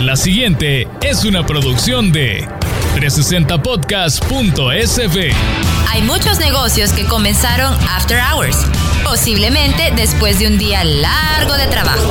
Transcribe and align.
La 0.00 0.16
siguiente 0.16 0.88
es 1.02 1.26
una 1.26 1.44
producción 1.44 2.10
de 2.10 2.48
360podcast.sv. 2.96 5.30
Hay 5.90 6.02
muchos 6.02 6.38
negocios 6.38 6.94
que 6.94 7.04
comenzaron 7.04 7.74
after 7.90 8.18
hours, 8.18 8.56
posiblemente 9.04 9.92
después 9.94 10.38
de 10.38 10.46
un 10.46 10.56
día 10.56 10.84
largo 10.84 11.52
de 11.52 11.66
trabajo. 11.66 12.10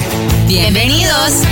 Bienvenidos. 0.47 1.43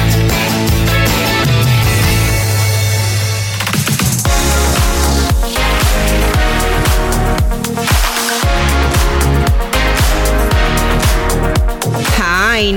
Ay, 12.62 12.74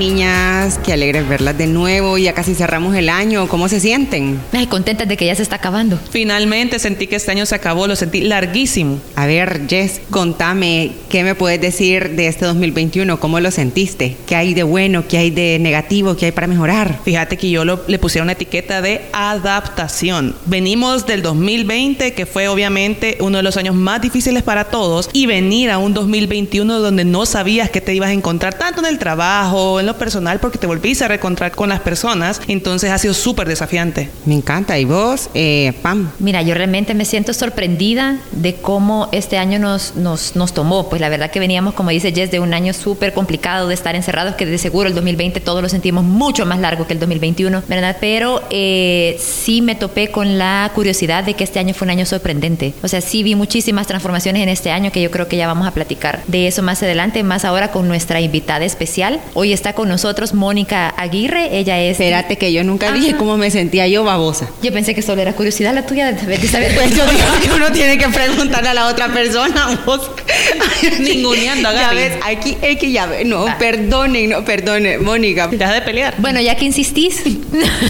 niñas, 0.63 0.79
qué 0.85 0.93
alegre 0.93 1.23
verlas 1.23 1.57
de 1.59 1.67
nuevo. 1.67 2.19
Ya 2.19 2.33
casi 2.35 2.55
cerramos 2.55 2.95
el 2.95 3.09
año. 3.09 3.49
¿Cómo 3.49 3.69
se 3.69 3.81
sienten? 3.81 4.41
Ay, 4.53 4.67
contentas 4.67 5.09
de 5.09 5.17
que 5.17 5.27
ya 5.27 5.35
se 5.35 5.43
está 5.43 5.57
acabando. 5.57 5.99
Finalmente 6.11 6.79
sentí 6.79 7.07
que 7.07 7.17
este 7.17 7.31
año 7.31 7.47
se 7.47 7.55
acabó, 7.55 7.87
lo 7.87 7.97
sentí 7.97 8.21
larguísimo. 8.23 8.99
A 9.17 9.27
ver, 9.27 9.63
Jess, 9.69 10.01
contame, 10.11 10.93
¿qué 11.09 11.25
me 11.25 11.35
puedes 11.35 11.61
decir 11.61 12.11
de 12.11 12.27
este 12.29 12.45
2021? 12.47 13.19
¿Cómo 13.21 13.41
lo 13.41 13.51
sentiste? 13.51 14.17
¿Qué 14.27 14.37
hay 14.37 14.55
de 14.55 14.63
bueno? 14.63 15.05
¿Qué 15.09 15.19
hay 15.19 15.31
de 15.31 15.59
negativo? 15.59 16.17
¿Qué 16.17 16.27
hay 16.27 16.33
para 16.33 16.47
mejorar? 16.47 16.99
Fíjate 17.05 17.37
que 17.37 17.51
yo 17.51 17.65
lo- 17.65 17.83
le 17.87 17.99
pusiera 17.99 18.23
una 18.23 18.33
etiqueta 18.33 18.81
de 18.83 19.03
adaptación. 19.13 20.35
Venimos 20.47 21.07
del 21.07 21.23
2020, 21.23 22.15
que 22.15 22.27
fue 22.27 22.49
obviamente 22.49 23.17
uno 23.21 23.39
de 23.39 23.43
los 23.43 23.57
años 23.57 23.75
más 23.75 24.01
difíciles 24.01 24.43
para 24.43 24.65
todos, 24.65 25.11
y 25.13 25.27
venir 25.27 25.71
a 25.71 25.79
un 25.79 25.95
2021 25.95 26.79
donde 26.81 27.05
no 27.05 27.27
sabías 27.27 27.71
que 27.71 27.81
te 27.81 27.95
ibas 27.95 28.11
a 28.11 28.13
encontrar 28.13 28.55
tanto 28.55 28.81
en 28.81 28.87
el 28.87 28.99
trabajo, 28.99 29.81
en 29.81 29.87
lo 29.87 29.97
personal, 29.99 30.41
porque 30.41 30.52
te 30.59 30.67
volviste 30.67 31.05
a 31.05 31.09
reencontrar 31.09 31.53
con 31.53 31.69
las 31.69 31.81
personas. 31.81 32.41
Entonces 32.49 32.91
ha 32.91 32.99
sido 32.99 33.15
súper 33.15 33.49
desafiante. 33.49 34.11
Me 34.27 34.35
encanta. 34.35 34.79
¿Y 34.79 34.85
vos, 34.85 35.31
eh, 35.35 35.73
Pam? 35.83 36.11
Mira, 36.19 36.43
yo 36.43 36.55
realmente 36.55 36.95
me 36.95 37.05
siento 37.05 37.33
sorprendida 37.33 38.19
de 38.33 38.55
cómo 38.55 39.09
este 39.13 39.39
año 39.39 39.59
nos, 39.59 39.97
nos, 39.97 40.37
nos 40.37 40.53
tomó. 40.53 40.89
Pues 40.89 41.01
la 41.01 41.09
verdad 41.09 41.31
que 41.31 41.41
veníamos, 41.41 41.75
como 41.75 41.91
dice 41.91 42.13
Jess, 42.13 42.31
de 42.31 42.41
un 42.41 42.55
año 42.55 42.73
súper 42.73 43.13
complicado 43.13 43.69
de 43.69 43.75
estar 43.75 43.95
encerrados, 43.95 44.35
que 44.35 44.47
de 44.47 44.59
seguro 44.59 44.89
el 44.89 44.95
2020 44.95 45.41
todos 45.41 45.63
lo 45.63 45.69
sentimos 45.69 46.05
mucho 46.05 46.47
más 46.47 46.59
largo 46.61 46.87
que 46.87 46.95
el 46.95 47.01
2021, 47.01 47.63
¿verdad? 47.69 47.97
Pero 48.01 48.43
eh, 48.51 49.17
sí 49.19 49.63
me 49.63 49.75
topé 49.75 50.11
con 50.11 50.39
la 50.39 50.71
curiosidad 50.75 51.25
de 51.25 51.35
que 51.35 51.45
este 51.45 51.59
año 51.59 51.75
fue 51.75 51.87
un 51.87 51.91
año 51.91 52.07
sorprendente. 52.07 52.75
O 52.83 52.89
sea, 52.89 53.01
sí 53.01 53.23
vi 53.23 53.35
muchísimas 53.35 53.87
transformaciones 53.87 54.43
en 54.43 54.49
este 54.49 54.71
año 54.71 54.93
que 54.93 55.03
yo 55.03 55.11
creo 55.11 55.29
que 55.29 55.37
ya 55.37 55.47
vamos 55.47 55.67
a 55.67 55.73
platicar 55.73 56.23
de 56.27 56.47
eso 56.47 56.63
más 56.63 56.83
adelante, 56.83 57.23
más 57.23 57.45
ahora 57.45 57.71
con 57.71 57.89
nuestra 57.89 58.21
invitada 58.21 58.65
especial. 58.65 59.21
Hoy 59.35 59.53
está 59.53 59.73
con 59.73 59.89
nosotros 59.89 60.35
Mónica 60.47 60.93
Aguirre. 60.97 61.57
Ella 61.57 61.81
es... 61.81 61.93
Espérate 62.01 62.37
que 62.37 62.53
yo 62.53 62.65
nunca 62.65 62.91
dije 62.91 63.15
cómo 63.17 63.37
me 63.37 63.49
sentía 63.53 63.87
yo 63.87 64.03
babosa. 64.03 64.49
Yo 64.61 64.73
pensé 64.73 64.93
que 64.93 65.01
solo 65.01 65.23
era 65.23 65.35
curiosidad 65.35 65.73
la 65.73 65.87
tuya 65.87 66.11
de 66.11 66.19
saber. 66.19 66.41
de 66.41 66.49
saber- 66.49 66.75
Pues 66.75 66.91
yo 66.97 67.05
digo 67.07 67.25
que 67.41 67.51
uno 67.55 67.71
tiene 67.71 67.97
que 67.97 68.09
preguntarle 68.21 68.71
a 68.71 68.75
la 68.75 68.89
otra 68.89 69.07
persona. 69.13 69.81
Vos. 69.87 70.11
Ninguneando 70.99 71.69
a 71.69 71.73
Ya 71.75 71.93
ves, 71.93 72.13
aquí 72.27 72.57
que 72.81 72.91
ya 72.91 73.07
ves. 73.07 73.25
No, 73.25 73.45
Va. 73.45 73.57
perdonen, 73.57 74.31
no, 74.31 74.45
perdonen, 74.45 75.05
Mónica. 75.05 75.47
Deja 75.47 75.73
de 75.75 75.83
pelear. 75.83 76.15
Bueno, 76.19 76.41
ya 76.41 76.57
que 76.57 76.65
insistís, 76.65 77.23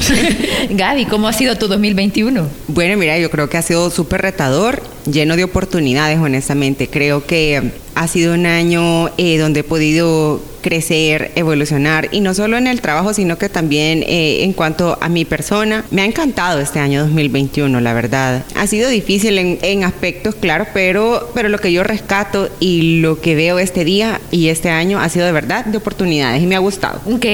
Gaby, 0.70 1.06
¿cómo 1.06 1.28
ha 1.28 1.32
sido 1.32 1.56
tu 1.56 1.68
2021? 1.68 2.46
Bueno, 2.68 2.96
mira, 2.98 3.18
yo 3.18 3.30
creo 3.30 3.48
que 3.48 3.56
ha 3.56 3.62
sido 3.62 3.91
súper 3.91 4.20
retador, 4.20 4.82
lleno 5.10 5.36
de 5.36 5.44
oportunidades, 5.44 6.18
honestamente. 6.18 6.88
Creo 6.88 7.26
que 7.26 7.72
ha 7.94 8.08
sido 8.08 8.34
un 8.34 8.46
año 8.46 9.10
eh, 9.18 9.38
donde 9.38 9.60
he 9.60 9.64
podido 9.64 10.40
crecer, 10.62 11.32
evolucionar, 11.34 12.08
y 12.12 12.20
no 12.20 12.34
solo 12.34 12.56
en 12.56 12.68
el 12.68 12.80
trabajo, 12.80 13.12
sino 13.12 13.36
que 13.36 13.48
también 13.48 14.04
eh, 14.06 14.44
en 14.44 14.52
cuanto 14.52 14.96
a 15.00 15.08
mi 15.08 15.24
persona. 15.24 15.84
Me 15.91 16.02
ha 16.02 16.04
encantado 16.04 16.60
este 16.60 16.78
año 16.78 17.00
2021, 17.02 17.80
la 17.80 17.92
verdad. 17.92 18.44
Ha 18.54 18.66
sido 18.68 18.88
difícil 18.88 19.38
en, 19.38 19.58
en 19.62 19.82
aspectos, 19.82 20.36
claro, 20.36 20.66
pero, 20.72 21.30
pero 21.34 21.48
lo 21.48 21.58
que 21.58 21.72
yo 21.72 21.82
rescato 21.82 22.48
y 22.60 23.00
lo 23.00 23.20
que 23.20 23.34
veo 23.34 23.58
este 23.58 23.84
día 23.84 24.20
y 24.30 24.48
este 24.48 24.70
año 24.70 25.00
ha 25.00 25.08
sido 25.08 25.26
de 25.26 25.32
verdad 25.32 25.64
de 25.64 25.78
oportunidades 25.78 26.41
y 26.42 26.46
me 26.46 26.54
ha 26.54 26.60
gustado. 26.60 27.00
Ok, 27.12 27.26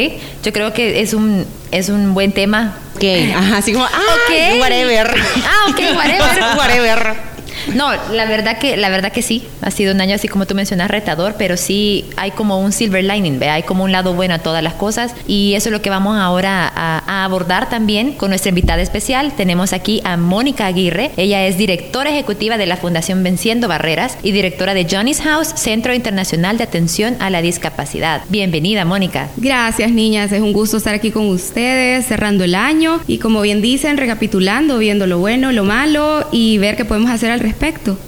yo 0.43 0.53
creo 0.55 0.73
que 0.73 1.01
es 1.01 1.13
un, 1.13 1.45
es 1.71 1.91
un 1.91 2.15
buen 2.15 2.33
tema. 2.33 2.79
Ok, 2.97 3.05
ajá, 3.37 3.59
así 3.59 3.73
como, 3.73 3.85
ah, 3.85 3.91
Ok. 3.91 4.59
whatever. 4.61 5.15
Ah, 5.45 5.71
ok, 5.71 5.81
whatever. 5.97 6.57
whatever. 6.57 7.28
No, 7.75 7.91
la 8.13 8.25
verdad 8.27 8.59
que 8.59 8.77
la 8.77 8.89
verdad 8.89 9.13
que 9.13 9.23
sí, 9.23 9.45
ha 9.61 9.71
sido 9.71 9.95
un 9.95 10.01
año 10.01 10.15
así 10.15 10.29
como 10.29 10.47
tú 10.47 10.55
mencionas 10.55 10.91
retador, 10.91 11.35
pero 11.39 11.57
sí 11.57 12.05
hay 12.17 12.31
como 12.31 12.61
un 12.61 12.73
silver 12.73 13.05
lining, 13.05 13.39
¿ve? 13.39 13.49
hay 13.49 13.63
como 13.63 13.85
un 13.85 13.93
lado 13.93 14.15
bueno 14.15 14.35
a 14.35 14.39
todas 14.39 14.63
las 14.63 14.75
cosas 14.75 15.15
y 15.27 15.55
eso 15.55 15.69
es 15.69 15.73
lo 15.73 15.83
que 15.83 15.91
vamos 15.91 16.19
ahora 16.19 16.71
a, 16.75 17.03
a 17.07 17.25
abordar 17.25 17.69
también 17.69 18.13
con 18.13 18.31
nuestra 18.31 18.51
invitada 18.51 18.83
especial. 18.83 19.33
Tenemos 19.37 19.73
aquí 19.73 20.01
a 20.05 20.17
Mónica 20.17 20.67
Aguirre, 20.67 21.11
ella 21.17 21.47
es 21.47 21.59
directora 21.59 22.11
ejecutiva 22.11 22.59
de 22.59 22.67
la 22.67 22.77
Fundación 22.77 23.23
Venciendo 23.23 23.69
Barreras 23.69 24.19
y 24.23 24.33
directora 24.33 24.75
de 24.75 24.87
Johnny's 24.91 25.21
House, 25.21 25.49
Centro 25.57 25.95
Internacional 25.95 26.59
de 26.59 26.65
Atención 26.65 27.17
a 27.21 27.31
la 27.31 27.43
Discapacidad. 27.43 28.23
Bienvenida, 28.29 28.85
Mónica. 28.85 29.29
Gracias, 29.37 29.91
niñas. 29.91 30.33
Es 30.33 30.41
un 30.41 30.53
gusto 30.53 30.77
estar 30.77 30.95
aquí 30.95 31.11
con 31.11 31.27
ustedes, 31.29 32.07
cerrando 32.07 32.45
el 32.45 32.55
año 32.55 33.01
y, 33.07 33.19
como 33.19 33.41
bien 33.41 33.61
dicen, 33.61 33.97
recapitulando, 33.97 34.79
viendo 34.79 35.07
lo 35.07 35.19
bueno, 35.19 35.53
lo 35.53 35.65
malo 35.65 36.29
y 36.33 36.59
ver 36.59 36.77
qué 36.77 36.85
podemos 36.85 37.11
hacer 37.11 37.31
al 37.31 37.41
respecto. 37.41 37.48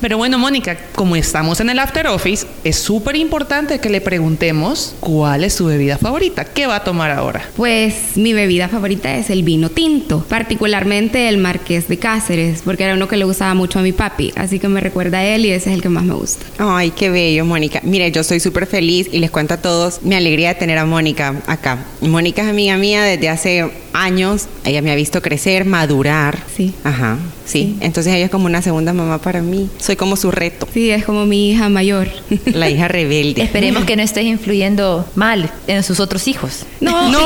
Pero 0.00 0.18
bueno, 0.18 0.38
Mónica, 0.38 0.76
como 0.94 1.16
estamos 1.16 1.60
en 1.60 1.70
el 1.70 1.78
After 1.78 2.06
Office, 2.08 2.46
es 2.64 2.76
súper 2.76 3.16
importante 3.16 3.78
que 3.78 3.90
le 3.90 4.00
preguntemos 4.00 4.94
cuál 5.00 5.44
es 5.44 5.54
su 5.54 5.66
bebida 5.66 5.98
favorita. 5.98 6.44
¿Qué 6.44 6.66
va 6.66 6.76
a 6.76 6.84
tomar 6.84 7.10
ahora? 7.10 7.42
Pues 7.56 8.16
mi 8.16 8.32
bebida 8.32 8.68
favorita 8.68 9.16
es 9.16 9.30
el 9.30 9.42
vino 9.42 9.70
tinto, 9.70 10.24
particularmente 10.28 11.28
el 11.28 11.38
Marqués 11.38 11.88
de 11.88 11.98
Cáceres, 11.98 12.62
porque 12.64 12.84
era 12.84 12.94
uno 12.94 13.08
que 13.08 13.16
le 13.16 13.24
gustaba 13.24 13.54
mucho 13.54 13.78
a 13.78 13.82
mi 13.82 13.92
papi, 13.92 14.32
así 14.36 14.58
que 14.58 14.68
me 14.68 14.80
recuerda 14.80 15.18
a 15.18 15.24
él 15.24 15.46
y 15.46 15.50
ese 15.50 15.70
es 15.70 15.74
el 15.76 15.82
que 15.82 15.88
más 15.88 16.04
me 16.04 16.14
gusta. 16.14 16.44
Ay, 16.58 16.90
qué 16.90 17.10
bello, 17.10 17.44
Mónica. 17.44 17.80
Mire, 17.82 18.10
yo 18.12 18.24
soy 18.24 18.40
súper 18.40 18.66
feliz 18.66 19.08
y 19.12 19.18
les 19.18 19.30
cuento 19.30 19.54
a 19.54 19.56
todos 19.58 20.02
mi 20.02 20.14
alegría 20.14 20.48
de 20.48 20.54
tener 20.56 20.78
a 20.78 20.86
Mónica 20.86 21.34
acá. 21.46 21.78
Mónica 22.00 22.42
es 22.42 22.48
amiga 22.48 22.76
mía 22.76 23.02
desde 23.04 23.28
hace 23.28 23.70
años. 23.92 24.46
Ella 24.64 24.82
me 24.82 24.90
ha 24.90 24.94
visto 24.94 25.22
crecer, 25.22 25.64
madurar. 25.64 26.38
Sí. 26.56 26.74
Ajá, 26.84 27.18
sí. 27.44 27.76
Entonces 27.80 28.12
ella 28.14 28.24
es 28.24 28.30
como 28.30 28.46
una 28.46 28.62
segunda 28.62 28.92
mamá 28.92 29.18
para 29.18 29.29
mí. 29.42 29.68
Soy 29.78 29.96
como 29.96 30.16
su 30.16 30.30
reto, 30.30 30.66
Sí, 30.74 30.90
es 30.90 31.04
como 31.04 31.26
mi 31.26 31.50
hija 31.50 31.68
mayor. 31.68 32.08
la 32.46 32.68
hija 32.68 32.88
rebelde. 32.88 33.42
Esperemos 33.42 33.84
que 33.84 33.96
no 33.96 34.02
estés 34.02 34.24
influyendo 34.24 35.06
mal 35.14 35.50
en 35.66 35.82
sus 35.82 36.00
otros 36.00 36.26
hijos. 36.28 36.64
No, 36.80 37.10
No. 37.12 37.20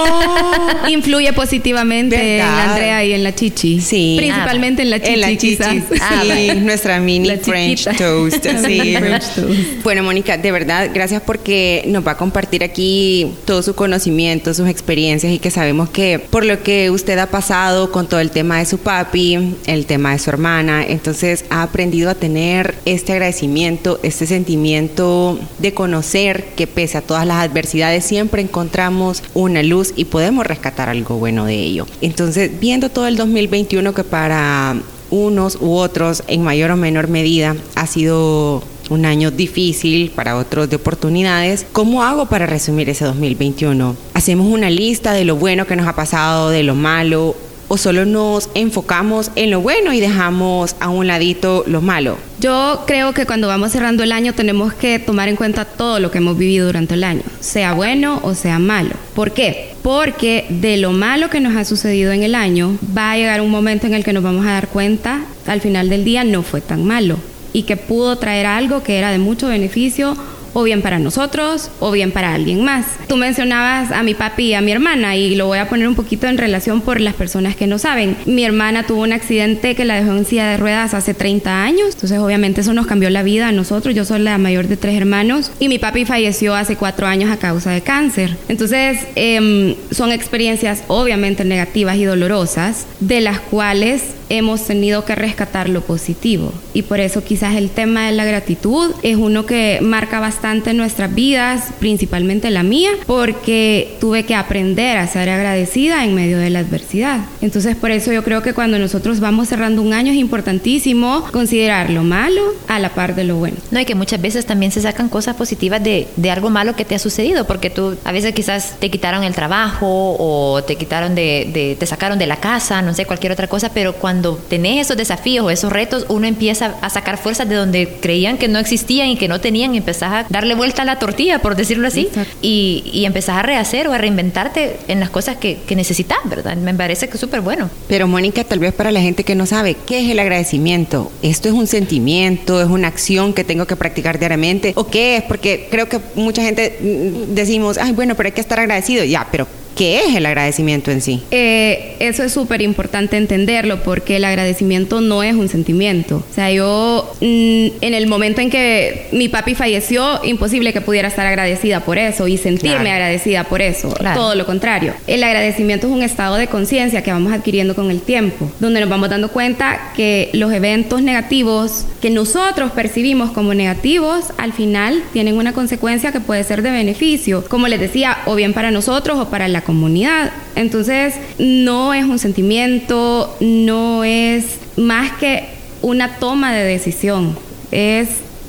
influye 0.90 1.32
positivamente 1.32 2.16
en 2.16 2.38
¿Verdad? 2.38 2.56
la 2.56 2.70
Andrea 2.72 3.04
y 3.04 3.12
en 3.12 3.24
la 3.24 3.34
Chichi. 3.34 3.80
Sí. 3.80 4.14
Principalmente 4.18 4.82
en 4.82 4.90
la 4.90 4.98
Chichi, 5.00 5.12
en 5.14 5.20
la 5.20 5.28
chichi. 5.28 5.48
quizás. 5.56 5.76
Ah, 6.00 6.22
sí, 6.22 6.50
nuestra 6.60 7.00
mini 7.00 7.28
La 7.28 7.38
French 7.38 7.78
chiquita. 7.84 7.96
toast. 8.04 8.44
Sí. 8.44 8.80
mini 8.80 8.96
French 8.96 9.24
toast. 9.34 9.82
Bueno, 9.82 10.02
Mónica, 10.02 10.36
de 10.38 10.52
verdad, 10.52 10.90
gracias 10.92 11.22
porque 11.22 11.84
nos 11.86 12.06
va 12.06 12.12
a 12.12 12.16
compartir 12.16 12.62
aquí 12.64 13.32
todo 13.44 13.62
su 13.62 13.74
conocimiento, 13.74 14.52
sus 14.54 14.68
experiencias 14.68 15.32
y 15.32 15.38
que 15.38 15.50
sabemos 15.50 15.88
que 15.90 16.18
por 16.18 16.44
lo 16.44 16.62
que 16.62 16.90
usted 16.90 17.18
ha 17.18 17.26
pasado 17.26 17.90
con 17.92 18.08
todo 18.08 18.20
el 18.20 18.30
tema 18.30 18.58
de 18.58 18.66
su 18.66 18.78
papi, 18.78 19.54
el 19.66 19.86
tema 19.86 20.12
de 20.12 20.18
su 20.18 20.30
hermana, 20.30 20.84
entonces 20.86 21.44
ha 21.50 21.62
aprendido 21.62 21.93
a 22.02 22.14
tener 22.14 22.74
este 22.84 23.12
agradecimiento, 23.12 24.00
este 24.02 24.26
sentimiento 24.26 25.38
de 25.58 25.74
conocer 25.74 26.44
que 26.56 26.66
pese 26.66 26.98
a 26.98 27.02
todas 27.02 27.26
las 27.26 27.38
adversidades 27.38 28.04
siempre 28.04 28.42
encontramos 28.42 29.22
una 29.34 29.62
luz 29.62 29.92
y 29.96 30.06
podemos 30.06 30.46
rescatar 30.46 30.88
algo 30.88 31.16
bueno 31.16 31.46
de 31.46 31.54
ello. 31.54 31.86
Entonces, 32.00 32.50
viendo 32.60 32.90
todo 32.90 33.06
el 33.06 33.16
2021 33.16 33.94
que 33.94 34.04
para 34.04 34.76
unos 35.10 35.58
u 35.60 35.74
otros 35.74 36.24
en 36.26 36.42
mayor 36.42 36.70
o 36.72 36.76
menor 36.76 37.08
medida 37.08 37.56
ha 37.76 37.86
sido 37.86 38.62
un 38.90 39.06
año 39.06 39.30
difícil, 39.30 40.10
para 40.10 40.36
otros 40.36 40.68
de 40.68 40.76
oportunidades. 40.76 41.66
¿Cómo 41.72 42.02
hago 42.02 42.26
para 42.26 42.46
resumir 42.46 42.88
ese 42.90 43.04
2021? 43.04 43.96
Hacemos 44.14 44.46
una 44.46 44.70
lista 44.70 45.12
de 45.12 45.24
lo 45.24 45.36
bueno 45.36 45.66
que 45.66 45.76
nos 45.76 45.86
ha 45.86 45.94
pasado, 45.94 46.50
de 46.50 46.62
lo 46.62 46.74
malo 46.74 47.34
o 47.68 47.76
solo 47.76 48.04
nos 48.04 48.50
enfocamos 48.54 49.30
en 49.36 49.50
lo 49.50 49.60
bueno 49.60 49.92
y 49.92 50.00
dejamos 50.00 50.76
a 50.80 50.88
un 50.88 51.06
ladito 51.06 51.64
lo 51.66 51.80
malo? 51.80 52.18
Yo 52.40 52.84
creo 52.86 53.14
que 53.14 53.26
cuando 53.26 53.48
vamos 53.48 53.72
cerrando 53.72 54.02
el 54.02 54.12
año 54.12 54.34
tenemos 54.34 54.74
que 54.74 54.98
tomar 54.98 55.28
en 55.28 55.36
cuenta 55.36 55.64
todo 55.64 56.00
lo 56.00 56.10
que 56.10 56.18
hemos 56.18 56.36
vivido 56.36 56.66
durante 56.66 56.94
el 56.94 57.04
año, 57.04 57.22
sea 57.40 57.74
bueno 57.74 58.20
o 58.22 58.34
sea 58.34 58.58
malo. 58.58 58.94
¿Por 59.14 59.32
qué? 59.32 59.74
Porque 59.82 60.46
de 60.48 60.76
lo 60.76 60.92
malo 60.92 61.30
que 61.30 61.40
nos 61.40 61.56
ha 61.56 61.64
sucedido 61.64 62.12
en 62.12 62.22
el 62.22 62.34
año 62.34 62.76
va 62.96 63.12
a 63.12 63.16
llegar 63.16 63.40
un 63.40 63.50
momento 63.50 63.86
en 63.86 63.94
el 63.94 64.04
que 64.04 64.12
nos 64.12 64.22
vamos 64.22 64.46
a 64.46 64.52
dar 64.52 64.68
cuenta 64.68 65.24
al 65.46 65.60
final 65.60 65.88
del 65.88 66.04
día 66.04 66.24
no 66.24 66.42
fue 66.42 66.60
tan 66.60 66.84
malo 66.84 67.18
y 67.52 67.62
que 67.62 67.76
pudo 67.76 68.16
traer 68.16 68.46
algo 68.46 68.82
que 68.82 68.98
era 68.98 69.10
de 69.10 69.18
mucho 69.18 69.48
beneficio 69.48 70.16
o 70.54 70.62
bien 70.62 70.80
para 70.80 70.98
nosotros 70.98 71.70
o 71.80 71.90
bien 71.90 72.12
para 72.12 72.32
alguien 72.32 72.64
más. 72.64 72.86
Tú 73.08 73.16
mencionabas 73.16 73.92
a 73.92 74.02
mi 74.02 74.14
papi 74.14 74.44
y 74.44 74.54
a 74.54 74.60
mi 74.60 74.72
hermana 74.72 75.16
y 75.16 75.34
lo 75.34 75.46
voy 75.46 75.58
a 75.58 75.68
poner 75.68 75.86
un 75.88 75.94
poquito 75.94 76.26
en 76.26 76.38
relación 76.38 76.80
por 76.80 77.00
las 77.00 77.14
personas 77.14 77.56
que 77.56 77.66
no 77.66 77.78
saben. 77.78 78.16
Mi 78.24 78.44
hermana 78.44 78.86
tuvo 78.86 79.02
un 79.02 79.12
accidente 79.12 79.74
que 79.74 79.84
la 79.84 79.96
dejó 79.96 80.12
en 80.12 80.24
silla 80.24 80.48
de 80.48 80.56
ruedas 80.56 80.94
hace 80.94 81.12
30 81.12 81.62
años, 81.62 81.94
entonces 81.94 82.18
obviamente 82.18 82.62
eso 82.62 82.72
nos 82.72 82.86
cambió 82.86 83.10
la 83.10 83.22
vida 83.22 83.48
a 83.48 83.52
nosotros. 83.52 83.94
Yo 83.94 84.04
soy 84.04 84.20
la 84.20 84.38
mayor 84.38 84.68
de 84.68 84.76
tres 84.76 84.96
hermanos 84.96 85.50
y 85.58 85.68
mi 85.68 85.78
papi 85.78 86.04
falleció 86.04 86.54
hace 86.54 86.76
cuatro 86.76 87.06
años 87.06 87.30
a 87.30 87.36
causa 87.36 87.72
de 87.72 87.82
cáncer. 87.82 88.36
Entonces 88.48 89.00
em, 89.16 89.74
son 89.90 90.12
experiencias 90.12 90.84
obviamente 90.86 91.44
negativas 91.44 91.96
y 91.96 92.04
dolorosas 92.04 92.86
de 93.00 93.20
las 93.20 93.40
cuales 93.40 94.02
hemos 94.28 94.66
tenido 94.66 95.04
que 95.04 95.14
rescatar 95.14 95.68
lo 95.68 95.82
positivo. 95.82 96.52
Y 96.72 96.82
por 96.82 97.00
eso 97.00 97.22
quizás 97.22 97.56
el 97.56 97.70
tema 97.70 98.06
de 98.06 98.12
la 98.12 98.24
gratitud 98.24 98.92
es 99.02 99.16
uno 99.16 99.46
que 99.46 99.80
marca 99.82 100.20
bastante 100.20 100.43
nuestras 100.44 101.14
vidas, 101.14 101.70
principalmente 101.78 102.50
la 102.50 102.62
mía, 102.62 102.90
porque 103.06 103.96
tuve 103.98 104.24
que 104.24 104.34
aprender 104.34 104.98
a 104.98 105.06
ser 105.06 105.30
agradecida 105.30 106.04
en 106.04 106.14
medio 106.14 106.38
de 106.38 106.50
la 106.50 106.58
adversidad. 106.58 107.20
Entonces 107.40 107.76
por 107.76 107.90
eso 107.90 108.12
yo 108.12 108.22
creo 108.22 108.42
que 108.42 108.52
cuando 108.52 108.78
nosotros 108.78 109.20
vamos 109.20 109.48
cerrando 109.48 109.80
un 109.80 109.94
año 109.94 110.12
es 110.12 110.18
importantísimo 110.18 111.24
considerar 111.32 111.88
lo 111.88 112.02
malo 112.02 112.42
a 112.68 112.78
la 112.78 112.90
par 112.90 113.14
de 113.14 113.24
lo 113.24 113.36
bueno. 113.36 113.56
No, 113.70 113.80
y 113.80 113.86
que 113.86 113.94
muchas 113.94 114.20
veces 114.20 114.44
también 114.44 114.70
se 114.70 114.82
sacan 114.82 115.08
cosas 115.08 115.34
positivas 115.34 115.82
de, 115.82 116.08
de 116.16 116.30
algo 116.30 116.50
malo 116.50 116.76
que 116.76 116.84
te 116.84 116.94
ha 116.94 116.98
sucedido, 116.98 117.46
porque 117.46 117.70
tú 117.70 117.96
a 118.04 118.12
veces 118.12 118.34
quizás 118.34 118.76
te 118.78 118.90
quitaron 118.90 119.24
el 119.24 119.34
trabajo 119.34 120.16
o 120.18 120.62
te 120.62 120.76
quitaron 120.76 121.14
de, 121.14 121.50
de 121.52 121.76
te 121.78 121.86
sacaron 121.86 122.18
de 122.18 122.26
la 122.26 122.36
casa, 122.36 122.82
no 122.82 122.92
sé, 122.92 123.06
cualquier 123.06 123.32
otra 123.32 123.48
cosa, 123.48 123.70
pero 123.72 123.94
cuando 123.94 124.36
tenés 124.48 124.86
esos 124.86 124.96
desafíos 124.98 125.46
o 125.46 125.50
esos 125.50 125.72
retos, 125.72 126.04
uno 126.10 126.26
empieza 126.26 126.74
a 126.82 126.90
sacar 126.90 127.16
fuerzas 127.16 127.48
de 127.48 127.54
donde 127.54 127.96
creían 128.02 128.36
que 128.36 128.48
no 128.48 128.58
existían 128.58 129.08
y 129.08 129.16
que 129.16 129.28
no 129.28 129.40
tenían 129.40 129.74
y 129.74 129.78
empezás 129.78 130.12
a 130.12 130.33
darle 130.34 130.56
vuelta 130.56 130.82
a 130.82 130.84
la 130.84 130.98
tortilla, 130.98 131.38
por 131.38 131.54
decirlo 131.54 131.86
así, 131.86 132.08
y, 132.42 132.82
y, 132.92 133.04
empezás 133.04 133.36
a 133.36 133.42
rehacer 133.42 133.86
o 133.86 133.92
a 133.92 133.98
reinventarte 133.98 134.78
en 134.88 134.98
las 134.98 135.08
cosas 135.08 135.36
que, 135.36 135.58
que 135.64 135.76
necesitas, 135.76 136.18
¿verdad? 136.24 136.56
Me 136.56 136.74
parece 136.74 137.06
que 137.06 137.14
es 137.14 137.20
súper 137.20 137.40
bueno. 137.40 137.70
Pero 137.86 138.08
Mónica, 138.08 138.42
tal 138.42 138.58
vez 138.58 138.74
para 138.74 138.90
la 138.90 139.00
gente 139.00 139.22
que 139.22 139.36
no 139.36 139.46
sabe, 139.46 139.76
¿qué 139.86 140.00
es 140.00 140.10
el 140.10 140.18
agradecimiento? 140.18 141.12
¿Esto 141.22 141.48
es 141.48 141.54
un 141.54 141.68
sentimiento, 141.68 142.60
es 142.60 142.68
una 142.68 142.88
acción 142.88 143.32
que 143.32 143.44
tengo 143.44 143.66
que 143.66 143.76
practicar 143.76 144.18
diariamente? 144.18 144.72
¿O 144.74 144.88
qué 144.88 145.18
es? 145.18 145.22
Porque 145.22 145.68
creo 145.70 145.88
que 145.88 146.00
mucha 146.16 146.42
gente 146.42 146.78
mm, 146.80 147.34
decimos, 147.34 147.78
ay, 147.78 147.92
bueno, 147.92 148.16
pero 148.16 148.26
hay 148.26 148.32
que 148.32 148.40
estar 148.40 148.58
agradecido. 148.58 149.04
Ya, 149.04 149.28
pero 149.30 149.46
¿Qué 149.74 150.04
es 150.04 150.14
el 150.14 150.26
agradecimiento 150.26 150.90
en 150.90 151.00
sí? 151.00 151.22
Eh, 151.30 151.96
eso 151.98 152.22
es 152.22 152.32
súper 152.32 152.62
importante 152.62 153.16
entenderlo 153.16 153.82
porque 153.82 154.16
el 154.16 154.24
agradecimiento 154.24 155.00
no 155.00 155.22
es 155.22 155.34
un 155.34 155.48
sentimiento. 155.48 156.22
O 156.30 156.34
sea, 156.34 156.50
yo 156.50 157.12
mm, 157.20 157.66
en 157.80 157.94
el 157.94 158.06
momento 158.06 158.40
en 158.40 158.50
que 158.50 159.08
mi 159.12 159.28
papi 159.28 159.54
falleció, 159.54 160.20
imposible 160.24 160.72
que 160.72 160.80
pudiera 160.80 161.08
estar 161.08 161.26
agradecida 161.26 161.80
por 161.80 161.98
eso 161.98 162.28
y 162.28 162.36
sentirme 162.36 162.92
agradecida 162.92 163.44
por 163.44 163.62
eso. 163.62 163.94
Todo 164.14 164.34
lo 164.34 164.46
contrario. 164.46 164.94
El 165.06 165.24
agradecimiento 165.24 165.86
es 165.86 165.92
un 165.92 166.02
estado 166.02 166.36
de 166.36 166.46
conciencia 166.46 167.02
que 167.02 167.10
vamos 167.10 167.32
adquiriendo 167.32 167.74
con 167.74 167.90
el 167.90 168.00
tiempo, 168.00 168.50
donde 168.60 168.80
nos 168.80 168.88
vamos 168.88 169.08
dando 169.10 169.30
cuenta 169.30 169.92
que 169.96 170.30
los 170.32 170.52
eventos 170.52 171.02
negativos 171.02 171.86
que 172.00 172.10
nosotros 172.10 172.72
percibimos 172.72 173.30
como 173.30 173.54
negativos, 173.54 174.26
al 174.36 174.52
final 174.52 175.02
tienen 175.12 175.36
una 175.36 175.52
consecuencia 175.52 176.12
que 176.12 176.20
puede 176.20 176.44
ser 176.44 176.62
de 176.62 176.70
beneficio, 176.70 177.44
como 177.48 177.66
les 177.66 177.80
decía, 177.80 178.18
o 178.26 178.34
bien 178.34 178.52
para 178.52 178.70
nosotros 178.70 179.18
o 179.18 179.30
para 179.30 179.48
la 179.48 179.63
comunidad. 179.64 180.32
Entonces, 180.54 181.14
no 181.38 181.92
es 181.94 182.04
un 182.04 182.18
sentimiento, 182.18 183.36
no 183.40 184.04
es 184.04 184.58
más 184.76 185.12
que 185.12 185.48
una 185.82 186.16
toma 186.18 186.52
de 186.52 186.64
decisión, 186.64 187.36
es 187.70 188.08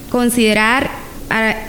considerar 0.10 0.90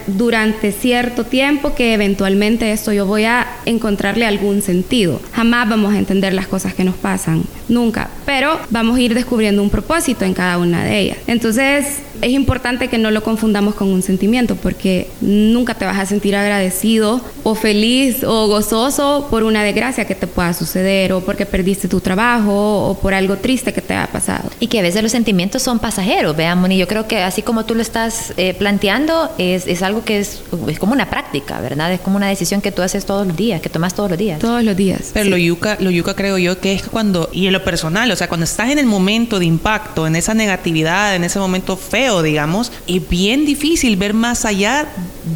durante 0.07 0.71
cierto 0.71 1.25
tiempo 1.25 1.75
que 1.75 1.95
eventualmente 1.95 2.73
esto 2.73 2.93
yo 2.93 3.07
voy 3.07 3.25
a 3.25 3.47
encontrarle 3.65 4.27
algún 4.27 4.63
sentido. 4.63 5.21
Jamás 5.33 5.69
vamos 5.69 5.95
a 5.95 5.99
entender 5.99 6.35
las 6.35 6.47
cosas 6.47 6.75
que 6.75 6.85
nos 6.85 6.95
pasan, 6.95 7.45
nunca, 7.69 8.11
pero 8.25 8.59
vamos 8.71 8.97
a 8.97 9.01
ir 9.01 9.15
descubriendo 9.15 9.63
un 9.63 9.71
propósito 9.71 10.25
en 10.25 10.35
cada 10.35 10.59
una 10.59 10.85
de 10.85 10.99
ellas. 11.01 11.19
Entonces, 11.27 12.01
es 12.23 12.31
importante 12.31 12.89
que 12.89 12.99
no 12.99 13.11
lo 13.11 13.23
confundamos 13.23 13.75
con 13.75 13.89
un 13.89 14.03
sentimiento 14.03 14.57
porque 14.57 15.09
nunca 15.21 15.75
te 15.75 15.85
vas 15.85 15.99
a 15.99 16.07
sentir 16.07 16.37
agradecido 16.37 17.21
o 17.43 17.55
feliz 17.55 18.25
o 18.25 18.49
gozoso 18.49 19.29
por 19.31 19.45
una 19.45 19.63
desgracia 19.63 20.05
que 20.07 20.15
te 20.15 20.27
pueda 20.27 20.53
suceder 20.53 21.13
o 21.13 21.21
porque 21.21 21.47
perdiste 21.47 21.89
tu 21.89 22.01
trabajo 22.01 22.89
o 22.89 22.99
por 22.99 23.15
algo 23.15 23.37
triste 23.37 23.73
que 23.73 23.81
te 23.81 23.95
haya 23.95 24.11
pasado. 24.11 24.51
Y 24.61 24.69
que 24.69 24.81
a 24.81 24.83
veces 24.83 25.03
los 25.03 25.13
sentimientos 25.13 25.63
son 25.63 25.79
pasajeros, 25.79 26.37
veamos, 26.37 26.71
y 26.71 26.79
yo 26.79 26.89
creo 26.89 27.07
que 27.07 27.19
así 27.19 27.43
como 27.43 27.65
tú 27.65 27.75
lo 27.75 27.83
estás 27.83 28.33
eh, 28.37 28.55
planteando, 28.55 29.31
es, 29.39 29.67
es, 29.67 29.83
algo 29.83 30.05
que 30.05 30.19
es, 30.19 30.43
es, 30.69 30.79
como 30.79 30.93
una 30.93 31.09
práctica, 31.11 31.61
¿verdad? 31.61 31.93
Es 31.93 32.01
como 32.01 32.17
una 32.17 32.29
decisión 32.29 32.61
que 32.61 32.73
tú 32.73 32.83
haces 32.83 33.05
todos 33.05 33.27
los 33.27 33.37
días, 33.37 33.61
que 33.61 33.69
tomas 33.69 33.95
todos 33.95 34.11
los 34.11 34.19
días. 34.19 34.39
Todos 34.39 34.65
los 34.65 34.77
días. 34.77 35.11
Pero 35.13 35.31
lo 35.31 35.37
yuca, 35.37 35.77
lo 35.81 35.91
yuca 35.91 36.15
creo 36.15 36.39
yo 36.39 36.61
que 36.61 36.73
es 36.73 36.83
cuando, 36.83 37.29
y 37.33 37.47
en 37.47 37.53
lo 37.57 37.65
personal, 37.65 38.11
o 38.11 38.17
sea, 38.17 38.29
cuando 38.29 38.45
estás 38.45 38.71
en 38.71 38.79
el 38.79 38.87
momento 38.87 39.39
de 39.39 39.47
impacto, 39.47 40.07
en 40.07 40.17
esa 40.17 40.35
negatividad, 40.35 41.15
en 41.15 41.25
ese 41.25 41.39
momento 41.39 41.77
feo, 41.77 42.23
digamos, 42.23 42.73
es 42.87 43.09
bien 43.09 43.45
difícil 43.47 43.97
ver 43.97 44.15
más 44.15 44.45
allá 44.45 44.87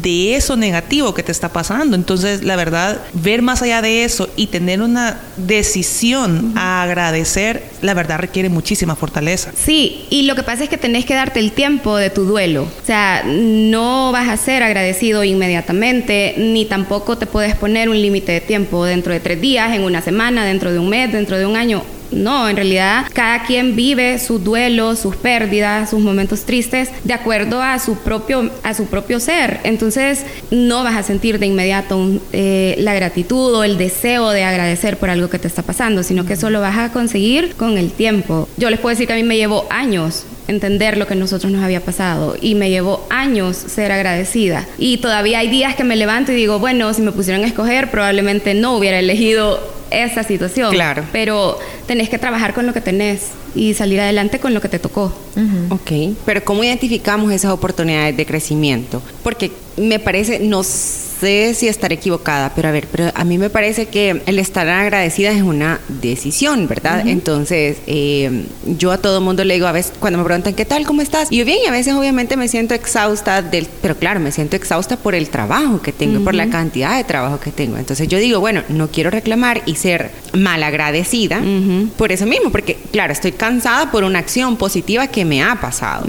de 0.01 0.35
eso 0.35 0.55
negativo 0.55 1.13
que 1.13 1.23
te 1.23 1.31
está 1.31 1.49
pasando. 1.49 1.95
Entonces, 1.95 2.43
la 2.43 2.55
verdad, 2.55 3.01
ver 3.13 3.41
más 3.41 3.61
allá 3.61 3.81
de 3.81 4.03
eso 4.03 4.29
y 4.35 4.47
tener 4.47 4.81
una 4.81 5.19
decisión 5.37 6.53
a 6.55 6.83
agradecer, 6.83 7.63
la 7.81 7.93
verdad 7.93 8.19
requiere 8.19 8.49
muchísima 8.49 8.95
fortaleza. 8.95 9.51
Sí, 9.55 10.05
y 10.09 10.23
lo 10.23 10.35
que 10.35 10.43
pasa 10.43 10.63
es 10.63 10.69
que 10.69 10.77
tenés 10.77 11.05
que 11.05 11.13
darte 11.13 11.39
el 11.39 11.51
tiempo 11.51 11.97
de 11.97 12.09
tu 12.09 12.23
duelo. 12.23 12.63
O 12.63 12.85
sea, 12.85 13.23
no 13.25 14.11
vas 14.11 14.29
a 14.29 14.37
ser 14.37 14.63
agradecido 14.63 15.23
inmediatamente, 15.23 16.35
ni 16.37 16.65
tampoco 16.65 17.17
te 17.17 17.25
puedes 17.25 17.55
poner 17.55 17.89
un 17.89 18.01
límite 18.01 18.31
de 18.31 18.41
tiempo 18.41 18.85
dentro 18.85 19.11
de 19.11 19.19
tres 19.19 19.41
días, 19.41 19.73
en 19.73 19.83
una 19.83 20.01
semana, 20.01 20.45
dentro 20.45 20.71
de 20.71 20.79
un 20.79 20.89
mes, 20.89 21.11
dentro 21.11 21.37
de 21.37 21.45
un 21.45 21.55
año. 21.55 21.83
No, 22.11 22.49
en 22.49 22.55
realidad 22.55 23.05
cada 23.13 23.43
quien 23.43 23.75
vive 23.75 24.19
su 24.19 24.39
duelo, 24.39 24.95
sus 24.95 25.15
pérdidas, 25.15 25.89
sus 25.89 25.99
momentos 25.99 26.45
tristes 26.45 26.89
de 27.03 27.13
acuerdo 27.13 27.61
a 27.61 27.79
su 27.79 27.95
propio, 27.97 28.49
a 28.63 28.73
su 28.73 28.85
propio 28.85 29.19
ser. 29.19 29.59
Entonces 29.63 30.25
no 30.49 30.83
vas 30.83 30.95
a 30.95 31.03
sentir 31.03 31.39
de 31.39 31.45
inmediato 31.45 32.21
eh, 32.33 32.75
la 32.79 32.93
gratitud 32.93 33.53
o 33.55 33.63
el 33.63 33.77
deseo 33.77 34.29
de 34.31 34.43
agradecer 34.43 34.97
por 34.97 35.09
algo 35.09 35.29
que 35.29 35.39
te 35.39 35.47
está 35.47 35.61
pasando, 35.61 36.03
sino 36.03 36.25
que 36.25 36.33
eso 36.33 36.49
lo 36.49 36.61
vas 36.61 36.77
a 36.77 36.91
conseguir 36.91 37.55
con 37.55 37.77
el 37.77 37.91
tiempo. 37.91 38.47
Yo 38.57 38.69
les 38.69 38.79
puedo 38.79 38.93
decir 38.93 39.07
que 39.07 39.13
a 39.13 39.17
mí 39.17 39.23
me 39.23 39.37
llevó 39.37 39.65
años 39.69 40.25
entender 40.47 40.97
lo 40.97 41.07
que 41.07 41.13
a 41.13 41.17
nosotros 41.17 41.51
nos 41.51 41.63
había 41.63 41.81
pasado 41.81 42.35
y 42.39 42.55
me 42.55 42.69
llevó 42.69 43.05
años 43.09 43.55
ser 43.55 43.91
agradecida. 43.91 44.67
Y 44.77 44.97
todavía 44.97 45.39
hay 45.39 45.49
días 45.49 45.75
que 45.75 45.83
me 45.83 45.95
levanto 45.95 46.31
y 46.31 46.35
digo, 46.35 46.59
bueno, 46.59 46.93
si 46.93 47.01
me 47.01 47.11
pusieran 47.11 47.43
a 47.43 47.47
escoger, 47.47 47.89
probablemente 47.89 48.53
no 48.53 48.75
hubiera 48.75 48.99
elegido 48.99 49.80
esa 49.91 50.23
situación. 50.23 50.71
Claro. 50.71 51.03
Pero 51.11 51.59
tenés 51.85 52.09
que 52.09 52.17
trabajar 52.17 52.53
con 52.53 52.65
lo 52.65 52.73
que 52.73 52.81
tenés 52.81 53.27
y 53.53 53.73
salir 53.73 53.99
adelante 53.99 54.39
con 54.39 54.53
lo 54.53 54.61
que 54.61 54.69
te 54.69 54.79
tocó. 54.79 55.13
Ok, 55.69 56.15
pero 56.25 56.43
¿cómo 56.43 56.63
identificamos 56.63 57.31
esas 57.31 57.51
oportunidades 57.51 58.15
de 58.15 58.25
crecimiento? 58.25 59.01
Porque 59.23 59.51
me 59.77 59.99
parece, 59.99 60.39
no 60.39 60.63
sé 61.21 61.53
si 61.53 61.67
estaré 61.67 61.95
equivocada, 61.95 62.51
pero 62.55 62.67
a 62.67 62.71
ver, 62.71 62.87
pero 62.91 63.11
a 63.13 63.23
mí 63.23 63.37
me 63.37 63.49
parece 63.49 63.85
que 63.85 64.21
el 64.25 64.39
estar 64.39 64.67
agradecida 64.67 65.31
es 65.31 65.43
una 65.43 65.79
decisión, 65.87 66.67
¿verdad? 66.67 67.07
Entonces, 67.07 67.77
eh, 67.87 68.45
yo 68.65 68.91
a 68.91 68.97
todo 68.97 69.21
mundo 69.21 69.43
le 69.43 69.53
digo 69.53 69.67
a 69.67 69.71
veces, 69.71 69.93
cuando 69.99 70.17
me 70.19 70.25
preguntan, 70.25 70.53
¿qué 70.53 70.65
tal? 70.65 70.85
¿Cómo 70.85 71.01
estás? 71.01 71.31
Y 71.31 71.37
yo 71.37 71.45
bien, 71.45 71.59
y 71.63 71.67
a 71.67 71.71
veces 71.71 71.93
obviamente 71.93 72.35
me 72.37 72.47
siento 72.47 72.73
exhausta, 72.73 73.41
del, 73.41 73.67
pero 73.81 73.95
claro, 73.95 74.19
me 74.19 74.31
siento 74.31 74.55
exhausta 74.55 74.97
por 74.97 75.15
el 75.15 75.29
trabajo 75.29 75.81
que 75.81 75.93
tengo, 75.93 76.23
por 76.23 76.33
la 76.33 76.49
cantidad 76.49 76.97
de 76.97 77.03
trabajo 77.03 77.39
que 77.39 77.51
tengo. 77.51 77.77
Entonces 77.77 78.07
yo 78.07 78.17
digo, 78.17 78.39
bueno, 78.39 78.63
no 78.69 78.89
quiero 78.89 79.11
reclamar 79.11 79.61
y 79.65 79.75
ser 79.75 80.11
mal 80.33 80.63
agradecida 80.63 81.41
por 81.97 82.11
eso 82.11 82.25
mismo, 82.25 82.51
porque 82.51 82.77
claro, 82.91 83.13
estoy 83.13 83.31
cansada 83.31 83.91
por 83.91 84.03
una 84.03 84.19
acción 84.19 84.57
positiva 84.57 85.07
que 85.07 85.23
me 85.23 85.43
ha 85.43 85.61
pasado. 85.61 86.05